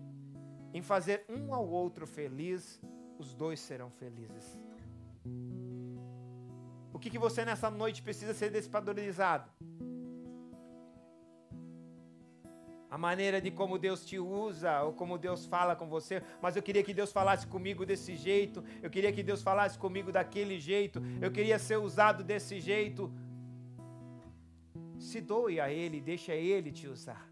[0.73, 2.81] em fazer um ao outro feliz,
[3.17, 4.59] os dois serão felizes.
[6.93, 9.49] O que, que você nessa noite precisa ser despadronizado?
[12.89, 16.63] A maneira de como Deus te usa ou como Deus fala com você, mas eu
[16.63, 21.01] queria que Deus falasse comigo desse jeito, eu queria que Deus falasse comigo daquele jeito,
[21.21, 23.11] eu queria ser usado desse jeito.
[24.97, 27.29] Se doe a Ele, deixa Ele te usar.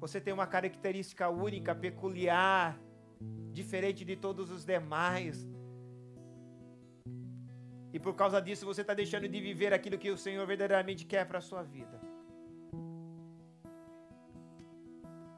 [0.00, 2.78] Você tem uma característica única, peculiar,
[3.52, 5.46] diferente de todos os demais.
[7.96, 11.24] E por causa disso você está deixando de viver aquilo que o Senhor verdadeiramente quer
[11.28, 11.98] para a sua vida.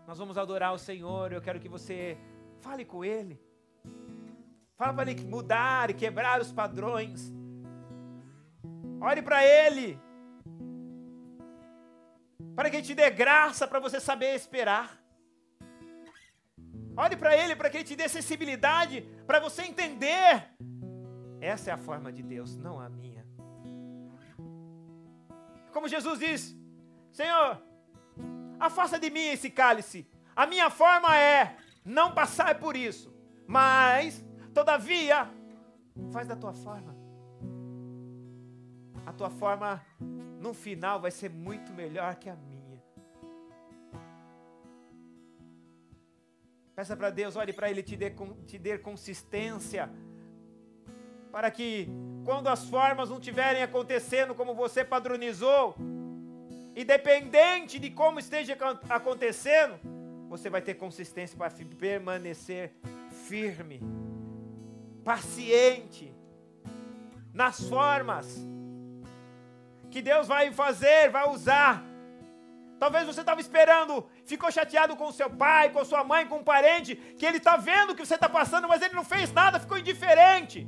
[0.09, 1.33] Nós vamos adorar o Senhor.
[1.33, 2.19] Eu quero que você
[2.65, 3.41] fale com Ele.
[4.77, 7.33] Fala para Ele mudar e quebrar os padrões.
[9.01, 9.87] Olhe para Ele.
[12.57, 15.01] Para que Ele te dê graça para você saber esperar.
[16.97, 20.59] Olhe para Ele para que Ele te dê sensibilidade para você entender
[21.41, 23.27] essa é a forma de Deus, não a minha.
[25.73, 26.57] Como Jesus diz:
[27.13, 27.63] Senhor,
[28.59, 30.09] afasta de mim esse cálice.
[30.35, 33.13] A minha forma é não passar por isso,
[33.47, 34.25] mas,
[34.55, 35.29] todavia,
[36.13, 36.97] faz da tua forma.
[39.07, 39.85] A tua forma,
[40.41, 42.83] no final, vai ser muito melhor que a minha.
[46.75, 48.15] Peça para Deus, olhe para Ele te dê,
[48.47, 49.91] te dê consistência
[51.39, 51.89] para que
[52.25, 55.77] quando as formas não estiverem acontecendo como você padronizou,
[56.75, 58.59] independente de como esteja
[58.89, 59.79] acontecendo,
[60.29, 62.73] você vai ter consistência para permanecer
[63.29, 63.81] firme,
[65.05, 66.13] paciente,
[67.33, 68.45] nas formas
[69.93, 71.85] que Deus vai fazer, vai usar.
[72.81, 76.97] Talvez você estava esperando, ficou chateado com seu pai, com sua mãe, com um parente,
[76.97, 79.79] que ele está vendo o que você está passando, mas ele não fez nada, ficou
[79.79, 80.67] indiferente.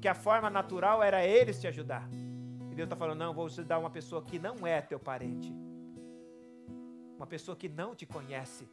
[0.00, 2.08] Porque a forma natural era eles te ajudar.
[2.70, 5.54] E Deus está falando: não, vou te dar uma pessoa que não é teu parente,
[7.18, 8.66] uma pessoa que não te conhece.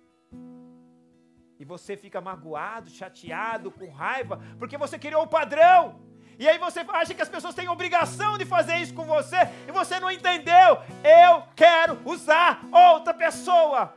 [1.60, 6.00] E você fica magoado, chateado, com raiva, porque você criou o padrão.
[6.40, 9.36] E aí você acha que as pessoas têm obrigação de fazer isso com você
[9.68, 10.78] e você não entendeu.
[11.04, 13.94] Eu quero usar outra pessoa.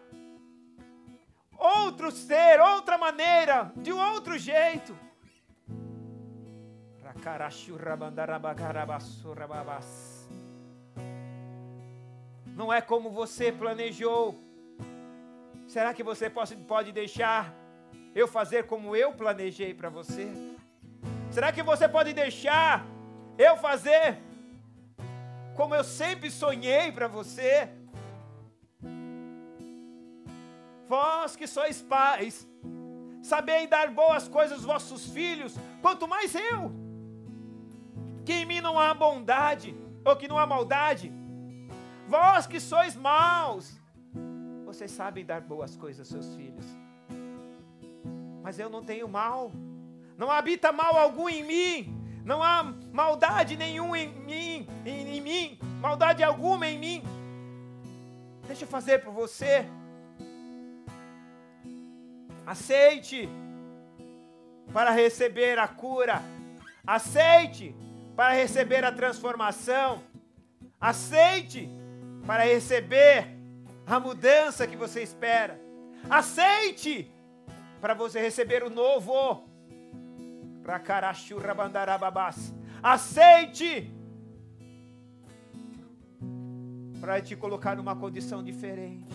[1.56, 4.98] Outro ser, outra maneira, de um outro jeito.
[12.56, 14.38] Não é como você planejou.
[15.66, 17.54] Será que você pode, deixar
[18.14, 20.28] eu fazer como eu planejei para você?
[21.30, 22.84] Será que você pode deixar
[23.38, 24.18] eu fazer
[25.56, 27.68] como eu sempre sonhei para você?
[30.88, 32.48] Vós que sois pais,
[33.22, 36.79] sabei dar boas coisas aos vossos filhos, quanto mais eu,
[38.24, 41.12] que em mim não há bondade, ou que não há maldade.
[42.06, 43.78] Vós que sois maus,
[44.64, 46.64] vocês sabem dar boas coisas aos seus filhos,
[48.42, 49.52] mas eu não tenho mal
[50.20, 52.62] não habita mal algum em mim, não há
[52.92, 57.02] maldade nenhuma em mim, em, em mim, maldade alguma em mim.
[58.46, 59.64] Deixa eu fazer por você.
[62.46, 63.30] Aceite
[64.74, 66.22] para receber a cura.
[66.86, 67.74] Aceite
[68.20, 70.02] para receber a transformação.
[70.78, 71.70] Aceite
[72.26, 73.34] para receber
[73.86, 75.58] a mudança que você espera.
[76.10, 77.10] Aceite
[77.80, 79.48] para você receber o novo.
[82.82, 83.90] Aceite
[87.00, 89.08] para te colocar numa condição diferente.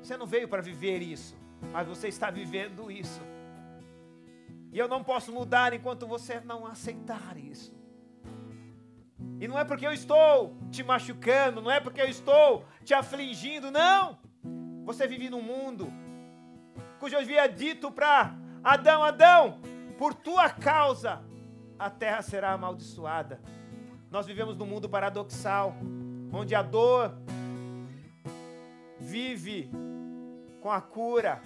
[0.00, 1.36] Você não veio para viver isso,
[1.72, 3.20] mas você está vivendo isso.
[4.72, 7.76] E eu não posso mudar enquanto você não aceitar isso.
[9.40, 13.70] E não é porque eu estou te machucando, não é porque eu estou te afligindo,
[13.70, 14.18] não.
[14.84, 15.92] Você vive num mundo
[16.98, 19.60] cujo havia dito para Adão: Adão,
[19.96, 21.22] por tua causa
[21.78, 23.40] a terra será amaldiçoada.
[24.10, 25.74] Nós vivemos num mundo paradoxal,
[26.32, 27.14] onde a dor
[28.98, 29.70] vive
[30.60, 31.40] com a cura,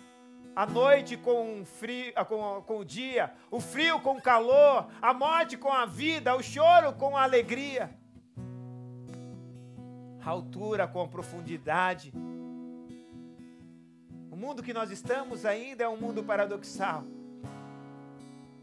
[0.54, 4.88] a noite com o, frio, ah, com, com o dia, o frio com o calor,
[5.00, 7.90] a morte com a vida, o choro com a alegria,
[10.24, 12.12] a altura com a profundidade,
[14.42, 17.04] mundo que nós estamos ainda é um mundo paradoxal.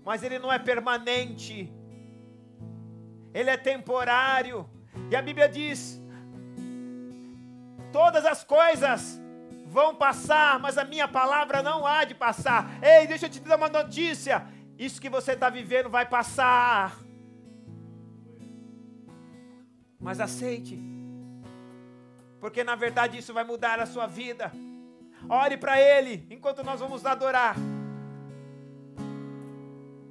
[0.04, 1.72] Mas ele não é permanente.
[3.34, 4.70] Ele é temporário.
[5.10, 6.02] E a Bíblia diz:
[7.94, 9.22] todas as coisas
[9.70, 12.80] vão passar, mas a minha palavra não há de passar.
[12.84, 14.46] Ei, deixa eu te dar uma notícia:
[14.78, 16.98] isso que você está vivendo vai passar.
[20.00, 20.80] Mas aceite,
[22.40, 24.52] porque na verdade isso vai mudar a sua vida.
[25.28, 27.56] Ore para Ele enquanto nós vamos adorar.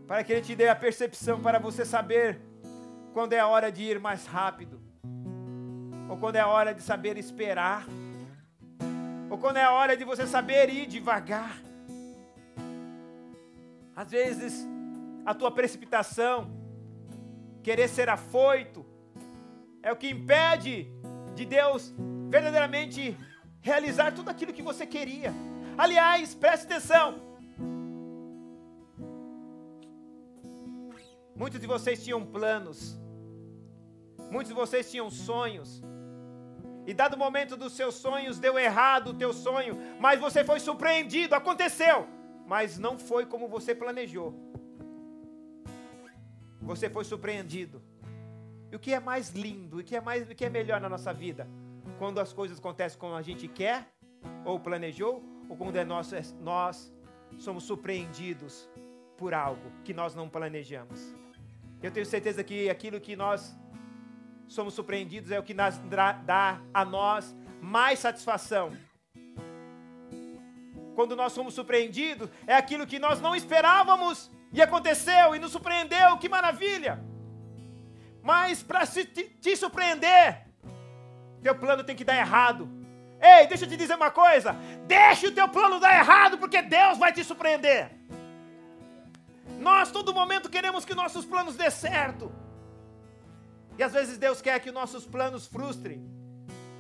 [0.07, 2.41] Para que Ele te dê a percepção para você saber
[3.13, 4.81] quando é a hora de ir mais rápido,
[6.09, 7.87] ou quando é a hora de saber esperar,
[9.31, 11.63] ou quando é a hora de você saber ir devagar.
[13.95, 14.67] Às vezes,
[15.27, 16.51] a tua precipitação,
[17.63, 18.87] querer ser afoito,
[19.83, 20.89] é o que impede
[21.35, 21.95] de Deus
[22.31, 23.17] verdadeiramente
[23.61, 25.33] realizar tudo aquilo que você queria.
[25.77, 27.21] Aliás, preste atenção.
[31.35, 32.99] Muitos de vocês tinham planos.
[34.31, 35.83] Muitos de vocês tinham sonhos.
[36.89, 40.59] E dado o momento dos seus sonhos, deu errado o teu sonho, mas você foi
[40.59, 42.09] surpreendido, aconteceu,
[42.47, 44.35] mas não foi como você planejou.
[46.63, 47.83] Você foi surpreendido.
[48.73, 50.89] E o que é mais lindo, o que é mais, o que é melhor na
[50.89, 51.47] nossa vida?
[51.99, 53.89] quando as coisas acontecem como a gente quer
[54.45, 56.93] ou planejou, ou quando é nós, é, nós
[57.39, 58.69] somos surpreendidos
[59.17, 61.15] por algo que nós não planejamos.
[61.83, 63.57] Eu tenho certeza que aquilo que nós
[64.49, 65.79] somos surpreendidos é o que nos
[66.25, 68.73] dá a nós mais satisfação.
[70.95, 76.17] Quando nós somos surpreendidos, é aquilo que nós não esperávamos e aconteceu e nos surpreendeu,
[76.19, 76.99] que maravilha!
[78.23, 80.47] Mas para te, te surpreender,
[81.43, 82.69] teu plano tem que dar errado.
[83.21, 86.99] Ei, deixa eu te dizer uma coisa: deixa o teu plano dar errado, porque Deus
[86.99, 87.91] vai te surpreender.
[89.59, 92.33] Nós, todo momento, queremos que nossos planos dê certo.
[93.79, 96.05] E às vezes Deus quer que nossos planos frustrem,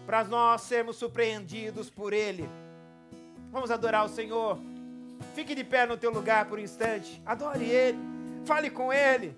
[0.04, 2.48] para nós sermos surpreendidos por Ele.
[3.52, 4.58] Vamos adorar o Senhor.
[5.34, 7.22] Fique de pé no teu lugar por um instante.
[7.24, 7.98] Adore Ele.
[8.44, 9.36] Fale com Ele.